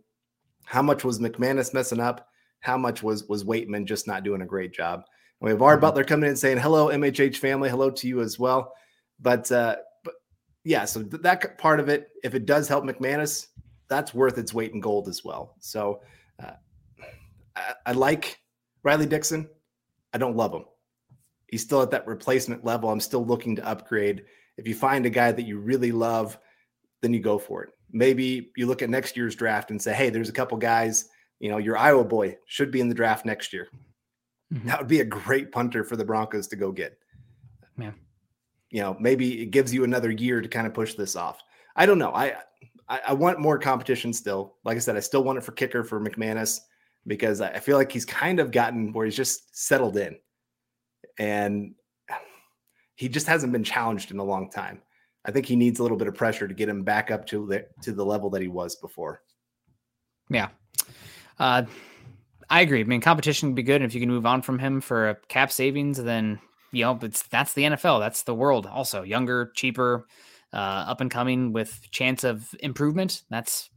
[0.64, 2.28] how much was McManus messing up,
[2.60, 5.00] how much was was Waitman just not doing a great job.
[5.40, 5.80] And we have our mm-hmm.
[5.82, 8.72] Butler coming in saying hello, MHH family, hello to you as well.
[9.20, 10.14] But uh, but
[10.64, 13.46] yeah, so th- that part of it, if it does help McManus,
[13.88, 15.56] that's worth its weight in gold as well.
[15.60, 16.00] So
[16.42, 16.52] uh,
[17.56, 18.38] I, I like
[18.82, 19.48] Riley Dixon.
[20.12, 20.64] I don't love him.
[21.48, 22.90] He's still at that replacement level.
[22.90, 24.24] I'm still looking to upgrade
[24.60, 26.38] if you find a guy that you really love,
[27.00, 27.70] then you go for it.
[27.92, 31.08] Maybe you look at next year's draft and say, hey, there's a couple guys,
[31.40, 33.68] you know, your Iowa boy should be in the draft next year.
[34.52, 34.68] Mm-hmm.
[34.68, 36.96] That would be a great punter for the Broncos to go get.
[37.78, 37.92] Yeah.
[38.70, 41.40] You know, maybe it gives you another year to kind of push this off.
[41.74, 42.12] I don't know.
[42.12, 42.34] I,
[42.88, 44.56] I, I want more competition still.
[44.64, 46.60] Like I said, I still want it for kicker for McManus
[47.06, 50.18] because I feel like he's kind of gotten where he's just settled in.
[51.18, 51.74] And
[52.96, 54.82] he just hasn't been challenged in a long time.
[55.24, 57.46] I think he needs a little bit of pressure to get him back up to
[57.46, 59.22] the to the level that he was before.
[60.30, 60.48] Yeah.
[61.40, 61.62] Uh,
[62.48, 62.80] I agree.
[62.80, 63.82] I mean, competition would be good.
[63.82, 66.38] And if you can move on from him for a cap savings, then
[66.72, 68.00] you know, it's that's the NFL.
[68.00, 68.66] That's the world.
[68.66, 70.06] Also, younger, cheaper,
[70.52, 73.22] uh, up and coming with chance of improvement.
[73.30, 73.70] That's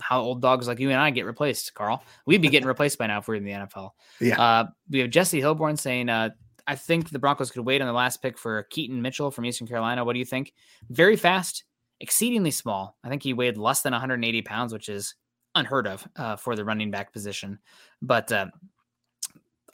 [0.00, 2.02] how old dogs like you and I get replaced, Carl.
[2.26, 3.90] We'd be getting replaced by now if we're in the NFL.
[4.20, 4.40] Yeah.
[4.40, 6.30] Uh, we have Jesse Hilborn saying, uh,
[6.66, 9.66] I think the Broncos could wait on the last pick for Keaton Mitchell from Eastern
[9.66, 10.04] Carolina.
[10.04, 10.52] What do you think?
[10.90, 11.64] Very fast,
[12.00, 12.98] exceedingly small.
[13.02, 15.14] I think he weighed less than 180 pounds, which is
[15.58, 17.58] unheard of uh, for the running back position.
[18.00, 18.46] But uh,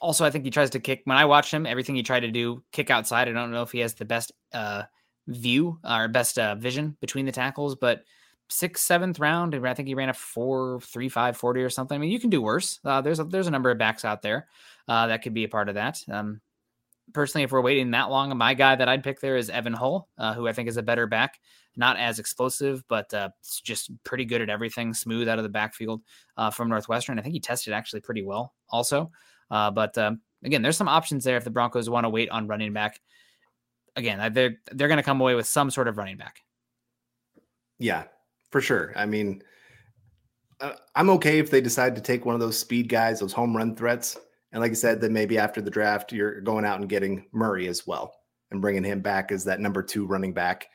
[0.01, 1.01] also, I think he tries to kick.
[1.05, 3.27] When I watch him, everything he tried to do, kick outside.
[3.27, 4.83] I don't know if he has the best uh,
[5.27, 8.03] view or best uh, vision between the tackles, but
[8.49, 11.95] sixth, seventh round, and I think he ran a four, three, five, 40 or something.
[11.95, 12.79] I mean, you can do worse.
[12.83, 14.47] Uh, there's a, there's a number of backs out there
[14.87, 15.99] uh, that could be a part of that.
[16.09, 16.41] Um,
[17.13, 20.07] personally, if we're waiting that long, my guy that I'd pick there is Evan Hull,
[20.35, 21.39] who I think is a better back.
[21.77, 23.29] Not as explosive, but uh,
[23.63, 26.01] just pretty good at everything, smooth out of the backfield
[26.37, 27.19] uh, from Northwestern.
[27.19, 29.11] I think he tested actually pretty well, also.
[29.51, 32.47] Uh, but um, again, there's some options there if the Broncos want to wait on
[32.47, 33.01] running back.
[33.95, 36.41] Again, they're they're going to come away with some sort of running back.
[37.79, 38.03] Yeah,
[38.51, 38.93] for sure.
[38.95, 39.41] I mean,
[40.59, 43.55] uh, I'm okay if they decide to take one of those speed guys, those home
[43.55, 44.17] run threats.
[44.51, 47.67] And like I said, then maybe after the draft, you're going out and getting Murray
[47.67, 48.15] as well
[48.51, 50.67] and bringing him back as that number two running back.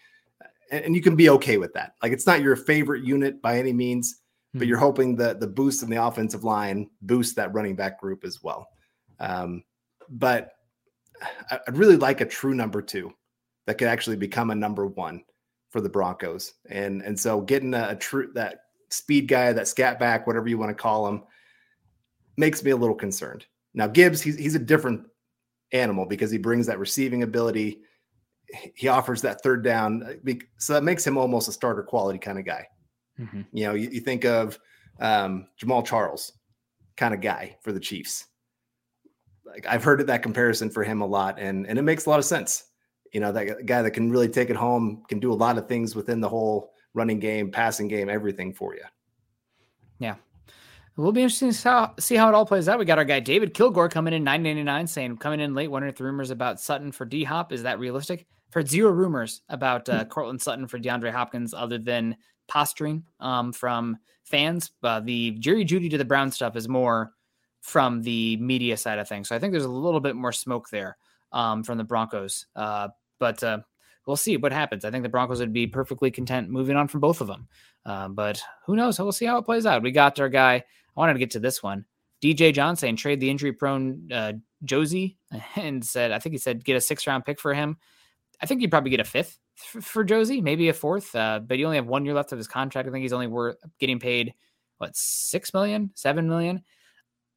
[0.71, 1.95] And, and you can be okay with that.
[2.03, 4.21] Like it's not your favorite unit by any means,
[4.53, 4.69] but hmm.
[4.69, 8.43] you're hoping that the boost in the offensive line boosts that running back group as
[8.43, 8.69] well.
[9.19, 9.65] Um,
[10.09, 10.53] but
[11.51, 13.13] I'd really like a true number two
[13.67, 15.23] that could actually become a number one
[15.69, 16.55] for the Broncos.
[16.69, 20.59] And and so getting a, a true that speed guy, that scat back, whatever you
[20.59, 21.23] want to call him,
[22.37, 23.47] makes me a little concerned.
[23.75, 25.03] Now Gibbs, he's he's a different
[25.73, 27.83] animal because he brings that receiving ability.
[28.75, 32.39] He offers that third down, uh, so that makes him almost a starter quality kind
[32.39, 32.67] of guy.
[33.19, 33.43] Mm-hmm.
[33.53, 34.59] You know, you, you, think of
[35.01, 36.33] um, Jamaal Charles,
[36.97, 38.27] kind of guy for the Chiefs.
[39.45, 42.19] like I've heard that comparison for him a lot, and and it makes a lot
[42.19, 42.65] of sense.
[43.13, 45.69] You know, that guy that can really take it home, can do a lot of
[45.69, 48.85] things within the whole running game, passing game, everything for you.
[49.99, 50.15] Yeah.
[51.01, 52.79] It will be interesting to see how it all plays out.
[52.79, 55.97] We got our guy David Kilgore coming in 999 saying coming in late, wondering if
[55.97, 58.27] the rumors about Sutton for D Hop is that realistic?
[58.53, 60.09] Heard zero rumors about uh, hmm.
[60.09, 62.17] Courtland Sutton for DeAndre Hopkins other than
[62.49, 64.73] posturing um, from fans.
[64.83, 67.13] Uh, the Jerry Jeudy to the Brown stuff is more
[67.61, 69.29] from the media side of things.
[69.29, 70.97] So I think there's a little bit more smoke there
[71.33, 72.47] um, from the Broncos.
[72.57, 72.89] Uh,
[73.19, 73.59] but uh,
[74.07, 74.85] we'll see what happens.
[74.85, 77.49] I think the Broncos would be perfectly content moving on from both of them.
[77.85, 78.99] Uh, but who knows?
[78.99, 79.83] We'll see how it plays out.
[79.83, 80.55] We got our guy.
[80.55, 81.85] I wanted to get to this one.
[82.23, 84.33] DJ Johnson trade the injury prone uh,
[84.65, 85.17] Josey
[85.57, 87.79] and said, I think he said get a six round pick for him.
[88.43, 91.59] I think you'd probably get a fifth for, for Josey, maybe a fourth, uh, but
[91.59, 92.89] you only have one year left of his contract.
[92.89, 94.35] I think he's only worth getting paid
[94.79, 96.63] what six million, seven million.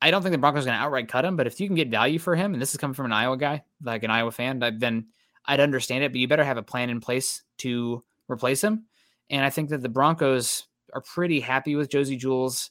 [0.02, 1.76] I don't think the Broncos are going to outright cut him, but if you can
[1.76, 4.32] get value for him, and this is coming from an Iowa guy, like an Iowa
[4.32, 5.08] fan, then
[5.46, 6.12] I'd understand it.
[6.12, 8.86] But you better have a plan in place to replace him.
[9.30, 12.70] And I think that the Broncos are pretty happy with Josey Jewell's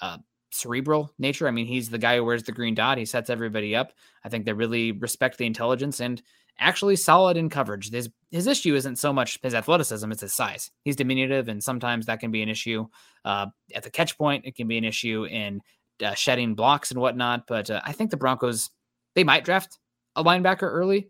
[0.00, 0.18] uh,
[0.50, 1.48] cerebral nature.
[1.48, 2.98] I mean, he's the guy who wears the green dot.
[2.98, 3.92] He sets everybody up.
[4.24, 6.22] I think they really respect the intelligence and
[6.58, 7.90] actually solid in coverage.
[7.90, 10.70] His his issue isn't so much his athleticism; it's his size.
[10.84, 12.86] He's diminutive, and sometimes that can be an issue
[13.24, 14.44] uh, at the catch point.
[14.46, 15.60] It can be an issue in
[16.04, 17.46] uh, shedding blocks and whatnot.
[17.46, 18.70] But uh, I think the Broncos
[19.14, 19.78] they might draft
[20.16, 21.08] a linebacker early,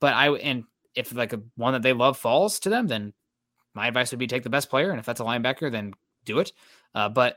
[0.00, 0.64] but I and
[0.94, 3.12] if like a one that they love falls to them, then
[3.74, 6.38] my advice would be take the best player, and if that's a linebacker, then do
[6.38, 6.52] it.
[6.94, 7.36] Uh, but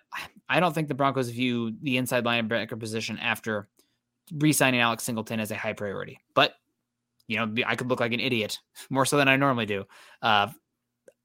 [0.49, 3.69] I don't think the Broncos view the inside linebacker position after
[4.33, 6.19] re-signing Alex Singleton as a high priority.
[6.33, 6.55] But
[7.27, 8.59] you know, I could look like an idiot
[8.89, 9.85] more so than I normally do.
[10.21, 10.47] Uh,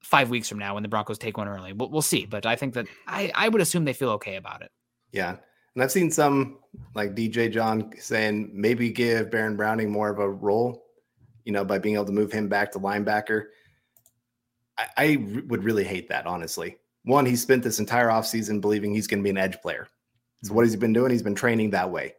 [0.03, 2.27] five weeks from now when the Broncos take one early, we'll, we'll see.
[2.27, 4.71] But I think that I, I would assume they feel okay about it.
[5.13, 5.37] Yeah.
[5.75, 6.59] And I've seen some
[6.95, 10.85] like DJ John saying maybe give Baron Browning more of a role,
[11.45, 13.47] you know, by being able to move him back to linebacker.
[14.79, 16.79] I, I would really hate that, honestly.
[17.05, 19.87] One, he spent this entire offseason believing he's going to be an edge player.
[20.43, 21.11] So what has he been doing?
[21.11, 22.15] He's been training that way.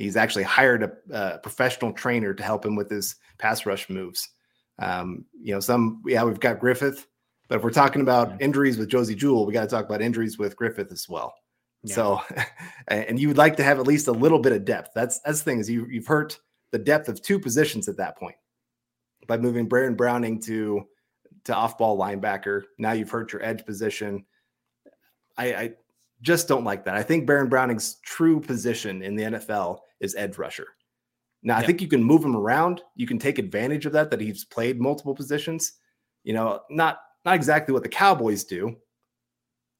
[0.00, 4.30] He's actually hired a, a professional trainer to help him with his pass rush moves.
[4.78, 7.06] Um, you know, some yeah, we've got Griffith,
[7.48, 10.38] but if we're talking about injuries with Josey Jewell, we got to talk about injuries
[10.38, 11.34] with Griffith as well.
[11.82, 11.94] Yeah.
[11.94, 12.20] So,
[12.88, 14.92] and you would like to have at least a little bit of depth.
[14.94, 16.40] That's that's the thing is you you've hurt
[16.70, 18.36] the depth of two positions at that point
[19.26, 20.82] by moving Baron Browning to
[21.44, 22.62] to off ball linebacker.
[22.78, 24.24] Now you've hurt your edge position.
[25.36, 25.72] I, I
[26.22, 26.96] just don't like that.
[26.96, 30.66] I think Baron Browning's true position in the NFL is edge rusher.
[31.42, 32.82] Now I think you can move him around.
[32.96, 35.72] You can take advantage of that that he's played multiple positions.
[36.22, 38.76] You know, not not exactly what the Cowboys do,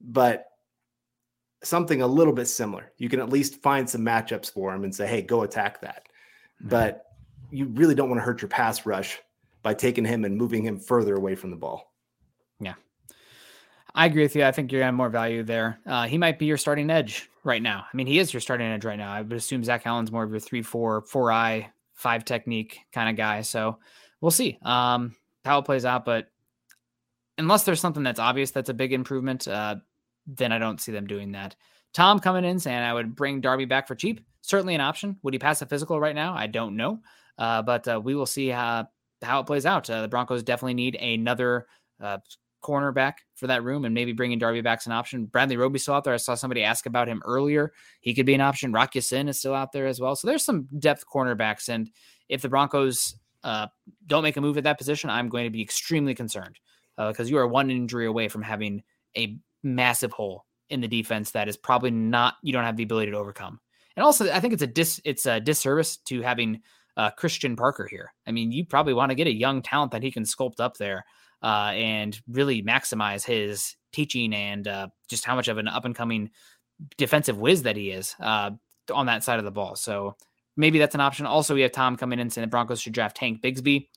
[0.00, 0.46] but
[1.62, 2.92] something a little bit similar.
[2.96, 6.06] You can at least find some matchups for him and say, hey, go attack that.
[6.60, 6.68] Mm-hmm.
[6.70, 7.04] But
[7.50, 9.18] you really don't want to hurt your pass rush
[9.62, 11.89] by taking him and moving him further away from the ball.
[13.94, 14.44] I agree with you.
[14.44, 15.80] I think you're going to more value there.
[15.86, 17.84] Uh, he might be your starting edge right now.
[17.92, 19.12] I mean, he is your starting edge right now.
[19.12, 23.08] I would assume Zach Allen's more of your three, four, four eye, five technique kind
[23.08, 23.42] of guy.
[23.42, 23.78] So
[24.20, 25.14] we'll see um,
[25.44, 26.04] how it plays out.
[26.04, 26.28] But
[27.38, 29.76] unless there's something that's obvious that's a big improvement, uh,
[30.26, 31.56] then I don't see them doing that.
[31.92, 34.20] Tom coming in saying I would bring Darby back for cheap.
[34.42, 35.16] Certainly an option.
[35.22, 36.34] Would he pass a physical right now?
[36.34, 37.00] I don't know.
[37.36, 38.88] Uh, but uh, we will see how,
[39.22, 39.90] how it plays out.
[39.90, 41.66] Uh, the Broncos definitely need another
[42.00, 42.18] uh,
[42.62, 45.26] cornerback for that room, and maybe bringing Darby back's an option.
[45.26, 46.14] Bradley Roby's still out there.
[46.14, 47.72] I saw somebody ask about him earlier.
[48.00, 48.72] He could be an option.
[48.72, 50.16] Rock Ya-Sin is still out there as well.
[50.16, 51.90] So there's some depth cornerbacks, and
[52.28, 53.66] if the Broncos uh,
[54.06, 56.58] don't make a move at that position, I'm going to be extremely concerned
[56.96, 58.82] because uh, you are one injury away from having
[59.16, 63.10] a massive hole in the defense that is probably not you don't have the ability
[63.10, 63.60] to overcome.
[63.96, 66.60] And also, I think it's a dis it's a disservice to having
[66.96, 68.12] uh, Christian Parker here.
[68.26, 70.76] I mean, you probably want to get a young talent that he can sculpt up
[70.76, 71.04] there
[71.42, 75.94] uh, and really maximize his teaching and uh, just how much of an up and
[75.94, 76.30] coming
[76.96, 78.50] defensive whiz that he is uh,
[78.92, 79.76] on that side of the ball.
[79.76, 80.16] So
[80.56, 81.26] maybe that's an option.
[81.26, 83.88] Also, we have Tom coming in saying the Broncos should draft Tank Bigsby,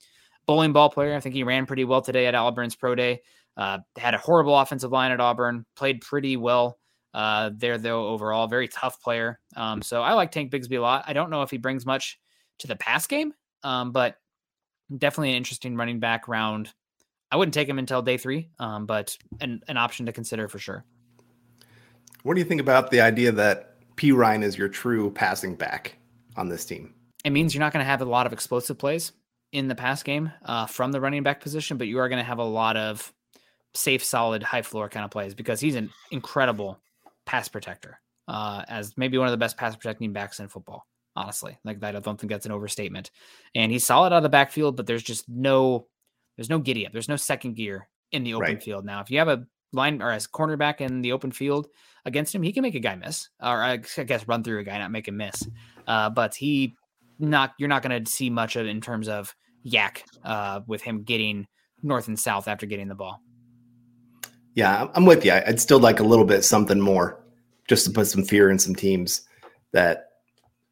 [0.46, 1.16] bowling ball player.
[1.16, 3.22] I think he ran pretty well today at Auburn's pro day.
[3.56, 6.80] Uh, had a horrible offensive line at Auburn, played pretty well
[7.14, 8.48] uh, there though overall.
[8.48, 9.40] Very tough player.
[9.56, 11.04] Um, so I like Tank Bigsby a lot.
[11.08, 12.20] I don't know if he brings much
[12.60, 13.34] to the pass game,
[13.64, 14.16] um, but
[14.98, 16.74] definitely an interesting running back round.
[17.34, 20.60] I wouldn't take him until day three, um, but an, an option to consider for
[20.60, 20.86] sure.
[22.22, 25.96] What do you think about the idea that Perine is your true passing back
[26.38, 26.94] on this team?
[27.26, 29.14] It means you're not going to have a lot of explosive plays
[29.52, 32.24] in the pass game uh, from the running back position, but you are going to
[32.24, 33.12] have a lot of
[33.74, 36.80] safe, solid, high floor kind of plays because he's an incredible
[37.26, 40.86] pass protector, uh, as maybe one of the best pass protecting backs in football.
[41.16, 41.58] honestly.
[41.64, 43.12] Like that, I don't think that's an overstatement.
[43.56, 45.88] And he's solid out of the backfield, but there's just no
[46.36, 46.94] there's no giddy up.
[46.94, 48.64] There's no second gear in the open right.
[48.64, 48.86] field.
[48.86, 51.68] Now, if you have a line or as cornerback in the open field
[52.06, 54.78] against him, he can make a guy miss, or I guess run through a guy,
[54.78, 55.48] not make him miss.
[55.88, 56.76] Uh, but he
[57.20, 61.04] not you're not going to see much of in terms of YAC uh, with him
[61.04, 61.48] getting
[61.82, 63.22] north and south after getting the ball.
[64.56, 65.34] Yeah, I'm with you.
[65.34, 67.20] I'd still like a little bit something more
[67.68, 69.22] just to put some fear in some teams
[69.72, 70.10] that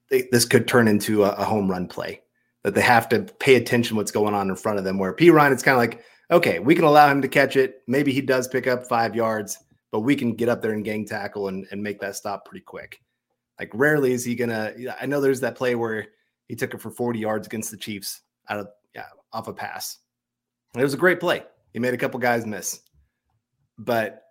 [0.10, 2.22] they, this could turn into a, a, home run play.
[2.64, 5.00] That they have to pay attention what's going on in front of them.
[5.00, 7.82] Where Perine, it's kind of like, okay, we can allow him to catch it.
[7.88, 9.58] Maybe he does pick up five yards,
[9.92, 12.64] but we can get up there and gang tackle and, and make that stop pretty
[12.64, 13.02] quick.
[13.60, 14.74] Like rarely is he gonna.
[15.00, 16.08] I know there's that play where
[16.48, 20.00] he took it for 40 yards against the Chiefs out of yeah off a pass.
[20.76, 21.44] It was a great play.
[21.74, 22.82] He made a couple guys miss,
[23.78, 24.24] but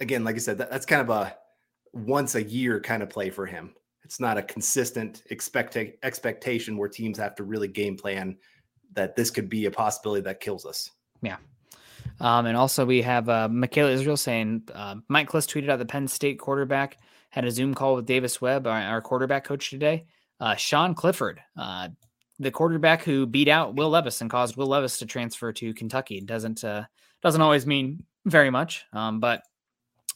[0.00, 1.36] again, like I said, that, that's kind of a
[1.92, 3.74] once a year kind of play for him.
[4.12, 8.36] It's not a consistent expect expectation where teams have to really game plan
[8.92, 10.90] that this could be a possibility that kills us.
[11.22, 11.38] Yeah.
[12.20, 15.86] Um, and also we have uh, Michaela Israel saying uh, Mike Klis tweeted out the
[15.86, 16.98] Penn State quarterback
[17.30, 20.04] had a Zoom call with Davis Webb, our, our quarterback coach today.
[20.38, 21.88] Uh, Sean Clifford, uh,
[22.38, 26.20] the quarterback who beat out Will Levis and caused Will Levis to transfer to Kentucky,
[26.20, 26.84] doesn't uh,
[27.22, 29.40] doesn't always mean very much, um, but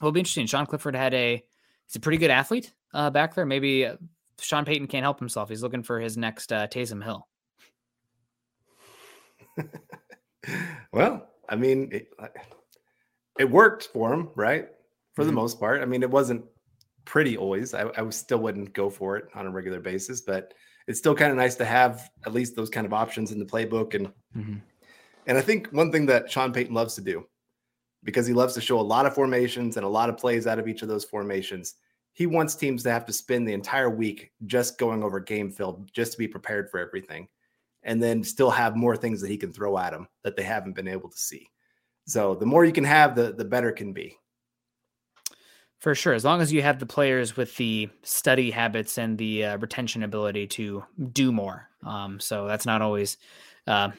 [0.02, 0.46] will be interesting.
[0.46, 1.42] Sean Clifford had a
[1.86, 3.46] he's a pretty good athlete uh, back there.
[3.46, 3.96] Maybe uh,
[4.40, 5.50] Sean Payton can't help himself.
[5.50, 7.28] He's looking for his next uh, Taysom Hill.
[10.92, 12.08] well, I mean, it,
[13.38, 14.68] it, worked for him, right?
[15.14, 15.28] For mm-hmm.
[15.28, 15.82] the most part.
[15.82, 16.44] I mean, it wasn't
[17.04, 17.74] pretty always.
[17.74, 20.54] I, I still wouldn't go for it on a regular basis, but
[20.88, 23.44] it's still kind of nice to have at least those kind of options in the
[23.44, 23.94] playbook.
[23.94, 24.56] And mm-hmm.
[25.26, 27.26] and I think one thing that Sean Payton loves to do,
[28.04, 30.58] because he loves to show a lot of formations and a lot of plays out
[30.58, 31.74] of each of those formations,
[32.16, 35.84] he wants teams to have to spend the entire week just going over game film
[35.92, 37.28] just to be prepared for everything
[37.82, 40.74] and then still have more things that he can throw at them that they haven't
[40.74, 41.46] been able to see.
[42.06, 44.16] So the more you can have the the better can be.
[45.78, 46.14] For sure.
[46.14, 50.02] As long as you have the players with the study habits and the uh, retention
[50.02, 51.68] ability to do more.
[51.84, 53.18] Um, so that's not always
[53.66, 53.90] uh,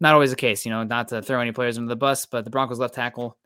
[0.00, 2.44] not always the case you know not to throw any players under the bus but
[2.44, 3.36] the broncos left tackle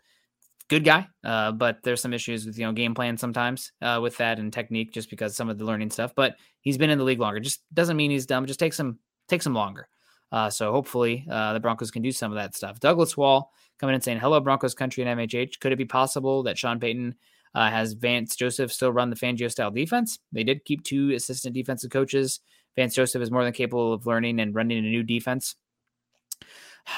[0.69, 4.17] good guy, uh, but there's some issues with you know game plan sometimes uh, with
[4.19, 6.15] that and technique just because some of the learning stuff.
[6.15, 7.41] But he's been in the league longer.
[7.41, 8.47] Just doesn't mean he's dumb.
[8.47, 8.99] Just takes him
[9.29, 9.89] takes him longer.
[10.33, 12.81] Uh, so hopefully uh, the Broncos can do some of that stuff.
[12.81, 15.61] Douglas Wall coming in saying, "Hello, Broncos country and MHH.
[15.61, 17.15] Could it be possible that Sean Payton
[17.55, 20.19] uh, has Vance Joseph still run the Fangio style defense?
[20.33, 22.41] They did keep two assistant defensive coaches.
[22.75, 25.55] Vance Joseph is more than capable of learning and running a new defense."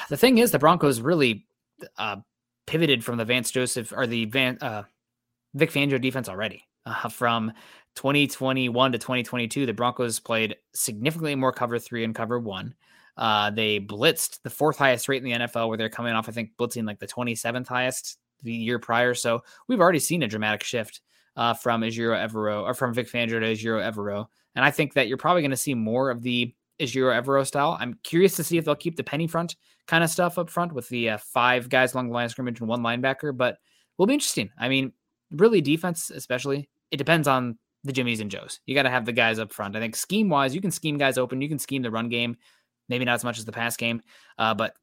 [0.07, 1.47] The thing is, the Broncos really
[1.97, 2.17] uh,
[2.69, 4.83] pivoted from the Vance Joseph or the Van uh,
[5.55, 6.67] Vic Fangio defense already.
[6.85, 7.51] Uh, from
[7.95, 12.75] 2021 to 2022, the Broncos played significantly more cover three and cover one.
[13.17, 16.31] Uh, they blitzed the fourth highest rate in the NFL, where they're coming off, I
[16.31, 19.15] think, blitzing like the 27th highest the year prior.
[19.15, 21.01] So we've already seen a dramatic shift
[21.35, 24.27] uh, from Ejiro Evero or from Vic Fangio to Ejiro Evero.
[24.55, 27.77] And I think that you're probably going to see more of the Ejiro Evero style.
[27.79, 29.55] I'm curious to see if they'll keep the penny front
[29.87, 32.59] kind of stuff up front with the uh, five guys along the line of scrimmage
[32.59, 33.57] and one linebacker, but
[33.97, 34.49] will be interesting.
[34.57, 34.93] I mean,
[35.31, 38.59] really defense, especially, it depends on the Jimmys and Joes.
[38.65, 39.75] You got to have the guys up front.
[39.75, 41.41] I think scheme wise, you can scheme guys open.
[41.41, 42.37] You can scheme the run game,
[42.87, 44.01] maybe not as much as the pass game,
[44.37, 44.75] uh, but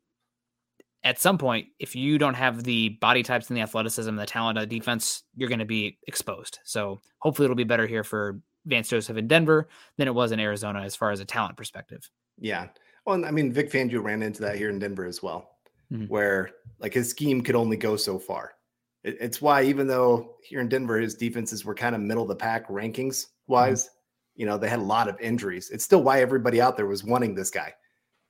[1.04, 4.26] at some point, if you don't have the body types and the athleticism and the
[4.26, 6.58] talent of the defense, you're going to be exposed.
[6.64, 10.40] So hopefully it'll be better here for Vance Joseph in Denver than it was in
[10.40, 12.10] Arizona as far as a talent perspective.
[12.38, 12.68] Yeah.
[13.06, 15.50] Well, I mean, Vic Fangio ran into that here in Denver as well,
[15.92, 16.06] mm-hmm.
[16.06, 16.50] where
[16.80, 18.54] like his scheme could only go so far.
[19.04, 22.28] It, it's why, even though here in Denver, his defenses were kind of middle of
[22.28, 24.40] the pack rankings wise, mm-hmm.
[24.40, 25.70] you know, they had a lot of injuries.
[25.70, 27.72] It's still why everybody out there was wanting this guy.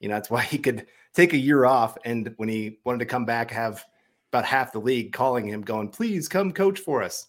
[0.01, 1.97] You know, that's why he could take a year off.
[2.05, 3.85] And when he wanted to come back, have
[4.31, 7.27] about half the league calling him, going, please come coach for us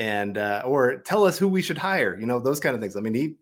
[0.00, 2.18] and uh, or tell us who we should hire.
[2.18, 2.96] You know those kind of things.
[2.96, 3.36] I mean, he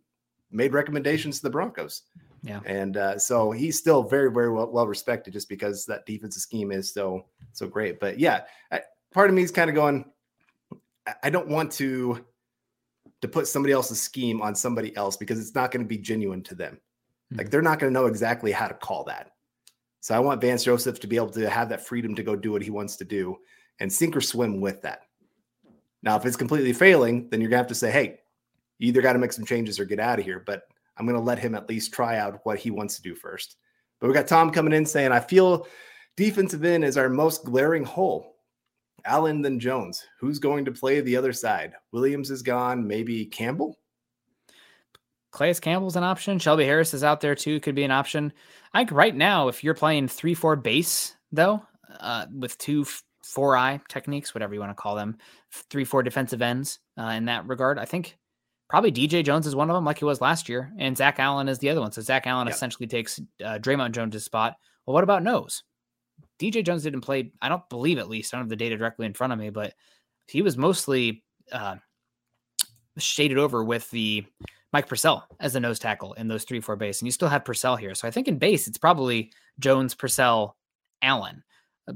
[0.51, 2.03] made recommendations to the Broncos.
[2.43, 6.43] Yeah, and uh, so he's still very, very well, well respected just because that defensive
[6.43, 8.01] scheme is so so great.
[8.01, 8.83] But yeah, I,
[9.13, 10.05] part of me is kind of going.
[11.23, 12.25] I don't want to
[13.23, 16.43] to put somebody else's scheme on somebody else because it's not going to be genuine
[16.43, 16.75] to them.
[16.75, 17.39] Mm-hmm.
[17.39, 19.33] Like they're not going to know exactly how to call that.
[20.01, 22.53] So I want Vance Joseph to be able to have that freedom to go do
[22.53, 23.39] what he wants to do
[23.81, 25.08] and sink or swim with that.
[26.03, 28.21] Now, if it's completely failing, then you're gonna have to say, hey,
[28.79, 30.43] you either got to make some changes or get out of here.
[30.45, 30.63] But
[30.97, 33.57] I'm gonna let him at least try out what he wants to do first.
[34.01, 35.67] But we got Tom coming in saying, I feel
[36.17, 38.37] defensive end is our most glaring hole.
[39.05, 40.05] Allen then Jones.
[40.21, 41.75] Who's going to play the other side?
[41.93, 42.87] Williams is gone.
[42.87, 43.79] Maybe Campbell.
[45.33, 46.39] Calais Campbell's an option.
[46.39, 47.61] Shelby Harris is out there too.
[47.61, 48.33] Could be an option.
[48.73, 51.63] I think right now, if you're playing three four base though,
[52.01, 52.87] uh, with two
[53.29, 55.17] four eye techniques, whatever you want to call them,
[55.71, 58.17] three four defensive ends uh, in that regard, I think
[58.69, 61.49] probably DJ Jones is one of them, like he was last year, and Zach Allen
[61.49, 61.93] is the other one.
[61.93, 62.55] So Zach Allen yep.
[62.55, 64.57] essentially takes uh, Dre'Mont Jones' spot.
[64.87, 65.63] Well, what about nose?
[66.41, 67.33] DJ Jones didn't play.
[67.43, 68.33] I don't believe at least.
[68.33, 69.75] I don't have the data directly in front of me, but
[70.27, 71.77] he was mostly uh,
[72.99, 74.25] shaded over with the
[74.73, 77.45] Mike Purcell as the nose tackle in those three four base, and you still have
[77.45, 77.95] Purcell here.
[77.95, 80.57] So I think in base it's probably Jones, Purcell,
[81.03, 81.43] Allen.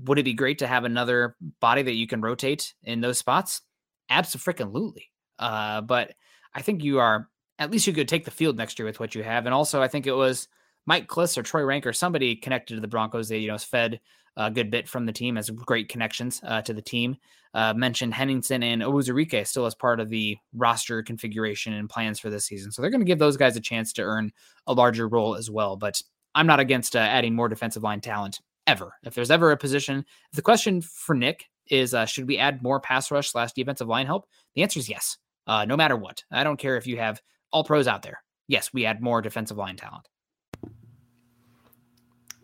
[0.04, 3.62] Would it be great to have another body that you can rotate in those spots?
[4.08, 5.10] Absolutely.
[5.38, 6.14] Uh, but
[6.54, 7.28] I think you are
[7.58, 9.46] at least you could take the field next year with what you have.
[9.46, 10.48] And also, I think it was
[10.86, 13.28] Mike Klis or Troy Renck or somebody connected to the Broncos.
[13.28, 14.00] They you know fed
[14.36, 17.16] a good bit from the team, has great connections uh, to the team.
[17.54, 22.30] Uh, mentioned Henningsen and Uwazurike still as part of the roster configuration and plans for
[22.30, 22.72] this season.
[22.72, 24.32] So they're going to give those guys a chance to earn
[24.66, 25.76] a larger role as well.
[25.76, 26.00] But
[26.34, 28.94] I'm not against uh, adding more defensive line talent ever.
[29.04, 32.80] If there's ever a position, the question for Nick is uh, should we add more
[32.80, 34.26] pass rush slash defensive line help?
[34.54, 36.24] The answer is yes, uh, no matter what.
[36.30, 37.20] I don't care if you have
[37.52, 38.22] all pros out there.
[38.48, 40.08] Yes, we add more defensive line talent.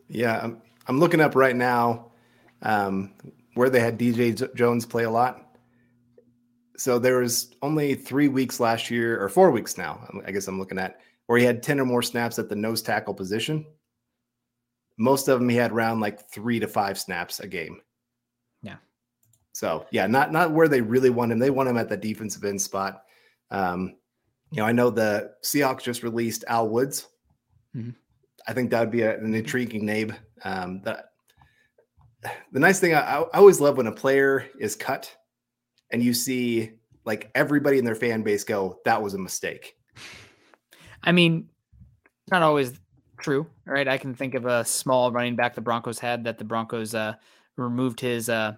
[0.08, 2.12] Yeah, I'm, I'm looking up right now
[2.62, 3.12] um,
[3.54, 5.44] where they had DJ Jones play a lot.
[6.76, 10.58] So there was only three weeks last year, or four weeks now, I guess I'm
[10.58, 13.66] looking at, where he had 10 or more snaps at the nose tackle position.
[14.98, 17.80] Most of them he had around like three to five snaps a game.
[18.62, 18.76] Yeah.
[19.52, 21.38] So yeah, not not where they really want him.
[21.38, 23.02] They want him at the defensive end spot.
[23.50, 23.96] Um,
[24.50, 27.08] you know, I know the Seahawks just released Al Woods.
[27.76, 27.90] Mm-hmm.
[28.46, 30.14] I think that would be a, an intriguing name.
[30.44, 31.10] Um, that
[32.52, 35.14] the nice thing I, I always love when a player is cut
[35.92, 36.72] and you see
[37.04, 39.74] like everybody in their fan base go, "That was a mistake."
[41.02, 41.48] I mean,
[42.30, 42.78] not always
[43.18, 43.86] true, right?
[43.86, 47.14] I can think of a small running back the Broncos had that the Broncos uh,
[47.56, 48.54] removed his uh,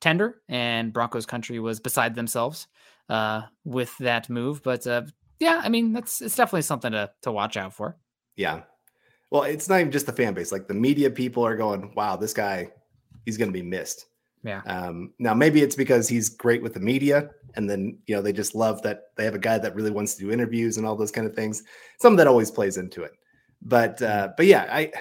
[0.00, 2.66] tender, and Broncos country was beside themselves
[3.08, 4.62] uh, with that move.
[4.62, 5.02] But uh,
[5.40, 7.96] yeah, I mean, that's it's definitely something to to watch out for.
[8.36, 8.62] Yeah,
[9.32, 10.52] well, it's not even just the fan base.
[10.52, 12.68] Like the media people are going, wow, this guy,
[13.24, 14.04] he's going to be missed.
[14.44, 14.60] Yeah.
[14.66, 18.34] Um, now maybe it's because he's great with the media, and then you know they
[18.34, 20.96] just love that they have a guy that really wants to do interviews and all
[20.96, 21.62] those kind of things.
[21.98, 23.12] Some that always plays into it.
[23.64, 24.92] But uh, but yeah, I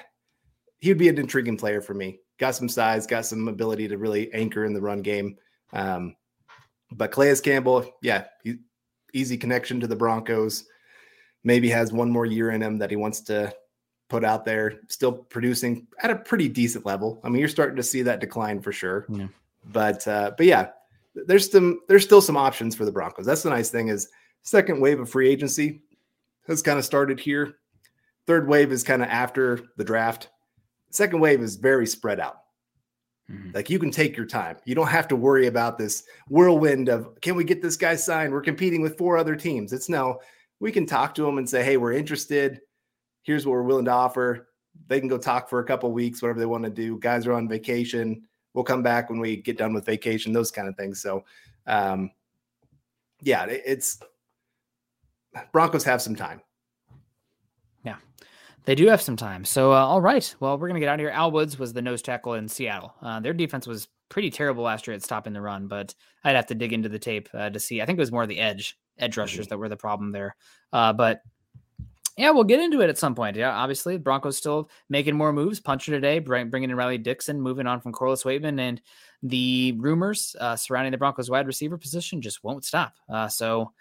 [0.79, 2.19] he would be an intriguing player for me.
[2.39, 5.37] Got some size, got some ability to really anchor in the run game.
[5.73, 6.15] Um,
[6.91, 8.57] but Calais Campbell, yeah, he,
[9.13, 10.65] easy connection to the Broncos.
[11.43, 13.53] Maybe has one more year in him that he wants to
[14.09, 17.21] put out there, still producing at a pretty decent level.
[17.23, 19.05] I mean, you're starting to see that decline for sure.
[19.09, 19.27] Yeah.
[19.71, 20.69] But uh, but yeah,
[21.15, 23.25] there's some there's still some options for the Broncos.
[23.25, 24.09] That's the nice thing is
[24.43, 25.81] second wave of free agency
[26.47, 27.55] has kind of started here.
[28.31, 30.29] Third wave is kind of after the draft.
[30.89, 32.37] Second wave is very spread out.
[33.29, 33.51] Mm-hmm.
[33.53, 34.57] Like you can take your time.
[34.65, 38.31] You don't have to worry about this whirlwind of can we get this guy signed?
[38.31, 39.73] We're competing with four other teams.
[39.73, 40.19] It's no,
[40.59, 42.61] we can talk to them and say, hey, we're interested
[43.23, 44.47] here's what we're willing to offer.
[44.87, 46.97] They can go talk for a couple weeks, whatever they want to do.
[46.99, 48.23] Guys are on vacation.
[48.53, 51.01] We'll come back when we get done with vacation, those kind of things.
[51.01, 51.23] So,
[51.67, 52.11] um,
[53.21, 53.99] yeah, it's
[55.51, 56.41] Broncos have some time.
[58.65, 59.43] They do have some time.
[59.43, 60.35] So, uh, all right.
[60.39, 61.09] Well, we're going to get out of here.
[61.09, 62.93] Al Woods was the nose tackle in Seattle.
[63.01, 66.47] Uh, their defense was pretty terrible last year at stopping the run, but I'd have
[66.47, 67.81] to dig into the tape uh, to see.
[67.81, 69.49] I think it was more the edge edge rushers mm-hmm.
[69.49, 70.35] that were the problem there.
[70.71, 71.21] Uh, but
[72.17, 73.35] yeah, we'll get into it at some point.
[73.35, 75.59] Yeah, obviously, Broncos still making more moves.
[75.59, 78.81] Punter today, bringing in Riley Dixon, moving on from Corliss Waitman, and
[79.23, 82.93] the rumors uh, surrounding the Broncos wide receiver position just won't stop.
[83.09, 83.71] Uh, so,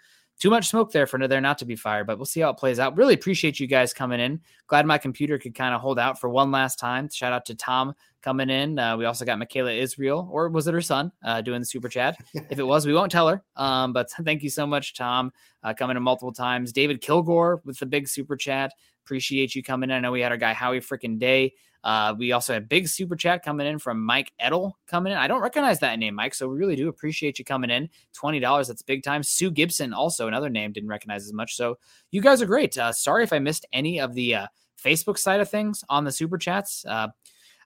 [0.41, 2.57] too much smoke there for there not to be fired, but we'll see how it
[2.57, 2.97] plays out.
[2.97, 4.41] Really appreciate you guys coming in.
[4.65, 7.07] Glad my computer could kind of hold out for one last time.
[7.09, 8.79] Shout out to Tom coming in.
[8.79, 11.87] Uh, we also got Michaela Israel, or was it her son, uh, doing the super
[11.87, 12.17] chat?
[12.33, 13.43] if it was, we won't tell her.
[13.55, 15.31] Um, but thank you so much, Tom,
[15.61, 16.71] uh, coming in multiple times.
[16.71, 18.73] David Kilgore with the big super chat.
[19.05, 19.95] Appreciate you coming in.
[19.95, 21.53] I know we had our guy Howie freaking Day.
[21.83, 25.17] Uh, we also had big super chat coming in from Mike Edel coming in.
[25.17, 26.35] I don't recognize that name, Mike.
[26.35, 27.89] So we really do appreciate you coming in.
[28.15, 28.67] $20.
[28.67, 29.23] That's big time.
[29.23, 31.55] Sue Gibson, also another name, didn't recognize as much.
[31.55, 31.77] So
[32.11, 32.77] you guys are great.
[32.77, 34.47] Uh, sorry if I missed any of the uh,
[34.81, 36.85] Facebook side of things on the super chats.
[36.85, 37.07] Uh,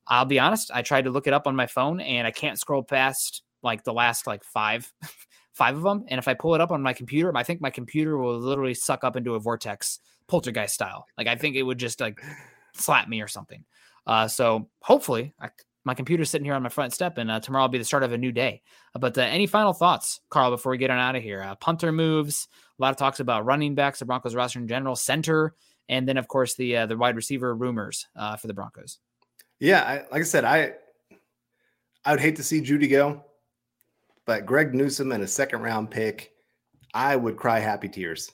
[0.07, 2.59] I'll be honest, I tried to look it up on my phone and I can't
[2.59, 4.91] scroll past like the last like five
[5.53, 6.05] five of them.
[6.09, 8.73] And if I pull it up on my computer, I think my computer will literally
[8.73, 11.05] suck up into a vortex poltergeist style.
[11.17, 12.21] Like I think it would just like
[12.73, 13.63] slap me or something.
[14.07, 15.49] Uh, so hopefully I
[15.85, 18.03] my computer's sitting here on my front step, and uh, tomorrow will be the start
[18.03, 18.63] of a new day.
[18.95, 21.41] Uh, but uh, any final thoughts, Carl, before we get on out of here?
[21.41, 22.47] Uh, punter moves,
[22.77, 25.53] a lot of talks about running backs, the Broncos roster in general, center,
[25.87, 28.97] and then of course the uh, the wide receiver rumors uh, for the Broncos.
[29.59, 30.73] Yeah, I, like I said, I
[32.03, 33.23] I would hate to see Jeudy go,
[34.25, 36.31] but Greg Newsome and a second round pick,
[36.93, 38.31] I would cry happy tears.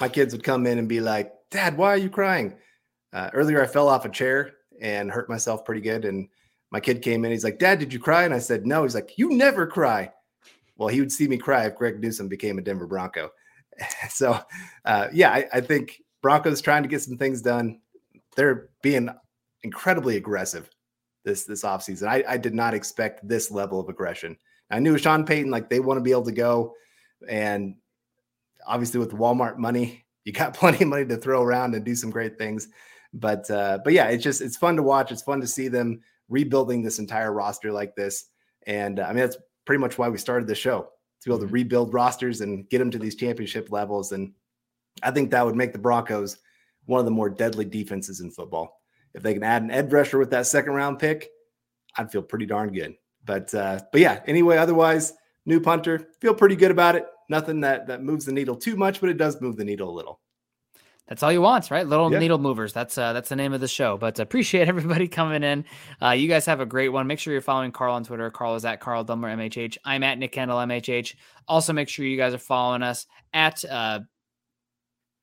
[0.00, 2.56] My kids would come in and be like, "Dad, why are you crying?"
[3.14, 6.28] earlier, I fell off a chair and hurt myself pretty good, and
[6.70, 7.30] my kid came in.
[7.30, 8.24] He's like, Dad, did you cry?
[8.24, 8.82] And I said, No.
[8.82, 10.10] He's like, You never cry.
[10.76, 13.30] Well, he would see me cry if Greg Newsome became a Denver Bronco.
[14.08, 14.40] so,
[14.84, 17.80] uh, yeah, I, I, think Broncos trying to get some things done.
[18.34, 19.10] They're being
[19.62, 20.70] incredibly aggressive
[21.24, 22.08] this this offseason.
[22.08, 24.36] I, I did not expect this level of aggression.
[24.70, 26.74] I knew Sean Payton, like they want to be able to go.
[27.28, 27.76] And
[28.66, 32.10] obviously, with Walmart money, you got plenty of money to throw around and do some
[32.10, 32.68] great things.
[33.12, 35.10] But uh, but yeah, it's just it's fun to watch.
[35.10, 38.26] It's fun to see them rebuilding this entire roster like this.
[38.66, 40.88] And uh, I mean, that's pretty much why we started the show
[41.20, 41.54] to be able to mm-hmm.
[41.54, 44.12] rebuild rosters and get them to these championship levels.
[44.12, 44.32] And
[45.02, 46.38] I think that would make the Broncos
[46.86, 48.80] one of the more deadly defenses in football.
[49.14, 51.28] If they can add an edge rusher with that second round pick,
[51.96, 52.94] I'd feel pretty darn good.
[53.24, 55.12] But uh, but yeah, anyway, otherwise,
[55.46, 57.06] new punter, feel pretty good about it.
[57.28, 59.96] Nothing that that moves the needle too much, but it does move the needle a
[59.96, 60.20] little
[61.10, 61.84] that's all you want, right?
[61.84, 62.20] Little yeah.
[62.20, 62.72] needle movers.
[62.72, 63.98] That's uh, that's the name of the show.
[63.98, 65.64] But appreciate everybody coming in.
[66.00, 67.08] Uh, you guys have a great one.
[67.08, 68.30] Make sure you're following Carl on Twitter.
[68.30, 69.76] Carl is at Carl Dumler MHH.
[69.84, 71.16] I'm at Nick Kendell MHH.
[71.48, 74.00] Also, make sure you guys are following us at uh,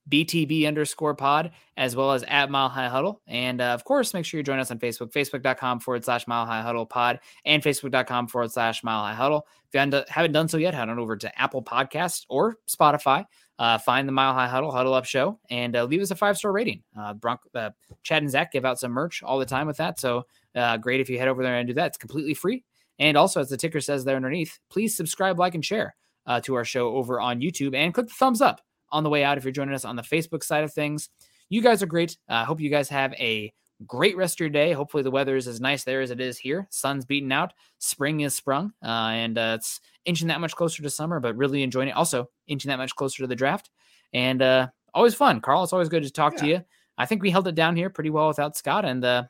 [0.10, 3.22] BTB underscore pod, as well as at Mile High Huddle.
[3.28, 6.45] And uh, of course, make sure you join us on Facebook, facebook.com forward slash Mile
[6.45, 9.47] High Huddle pod, and facebook.com forward slash Mile High Huddle.
[9.72, 13.26] If you haven't done so yet, head on over to Apple Podcasts or Spotify
[13.60, 16.38] uh, find the Mile High Huddle, Huddle Up Show, and uh, leave us a five
[16.38, 16.84] star rating.
[16.97, 17.14] Uh,
[17.55, 17.70] uh,
[18.03, 19.99] Chad and Zach give out some merch all the time with that.
[19.99, 20.24] So
[20.55, 21.88] uh, great if you head over there and do that.
[21.88, 22.64] It's completely free.
[22.99, 25.95] And also, as the ticker says there underneath, please subscribe, like, and share
[26.43, 28.62] to our show over on YouTube and click the thumbs up
[28.92, 31.10] on the way out if you're joining us on the Facebook side of things.
[31.50, 32.18] You guys are great.
[32.28, 33.54] I hope you guys have a
[33.86, 34.74] great rest of your day.
[34.74, 36.68] Hopefully, the weather is as nice there as it is here.
[36.70, 40.90] Sun's beating out, spring is sprung, uh, and uh, it's inching that much closer to
[40.90, 41.96] summer, but really enjoying it.
[41.96, 43.70] Also, inching that much closer to the draft.
[44.14, 45.64] And uh, always fun, Carl.
[45.64, 46.40] It's always good to talk yeah.
[46.40, 46.66] to you.
[46.98, 49.24] I think we held it down here pretty well without Scott, and uh,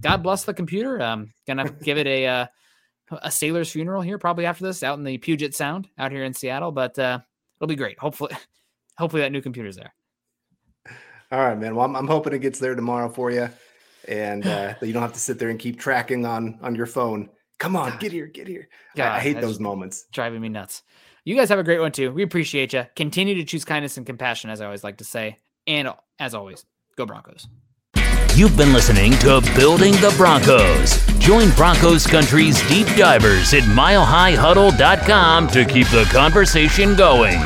[0.00, 1.00] God bless the computer.
[1.02, 2.46] Um, gonna give it a uh,
[3.22, 6.34] a sailor's funeral here probably after this out in the Puget Sound out here in
[6.34, 7.18] Seattle, but uh,
[7.58, 7.98] it'll be great.
[7.98, 8.34] Hopefully,
[9.00, 9.92] hopefully that new computer's there.
[11.32, 11.74] All right, man.
[11.74, 13.48] Well, I'm, I'm hoping it gets there tomorrow for you
[14.08, 17.30] and uh, you don't have to sit there and keep tracking on on your phone.
[17.58, 18.00] Come on, God.
[18.00, 18.68] get here, get here.
[18.96, 20.06] God, I, I hate those moments.
[20.12, 20.82] Driving me nuts.
[21.24, 22.10] You guys have a great one too.
[22.12, 22.86] We appreciate you.
[22.96, 25.38] Continue to choose kindness and compassion, as I always like to say.
[25.66, 25.88] And
[26.18, 26.64] as always,
[26.96, 27.46] go Broncos.
[28.34, 31.04] You've been listening to Building the Broncos.
[31.18, 37.38] Join Broncos Country's deep divers at milehighhuddle.com to keep the conversation going.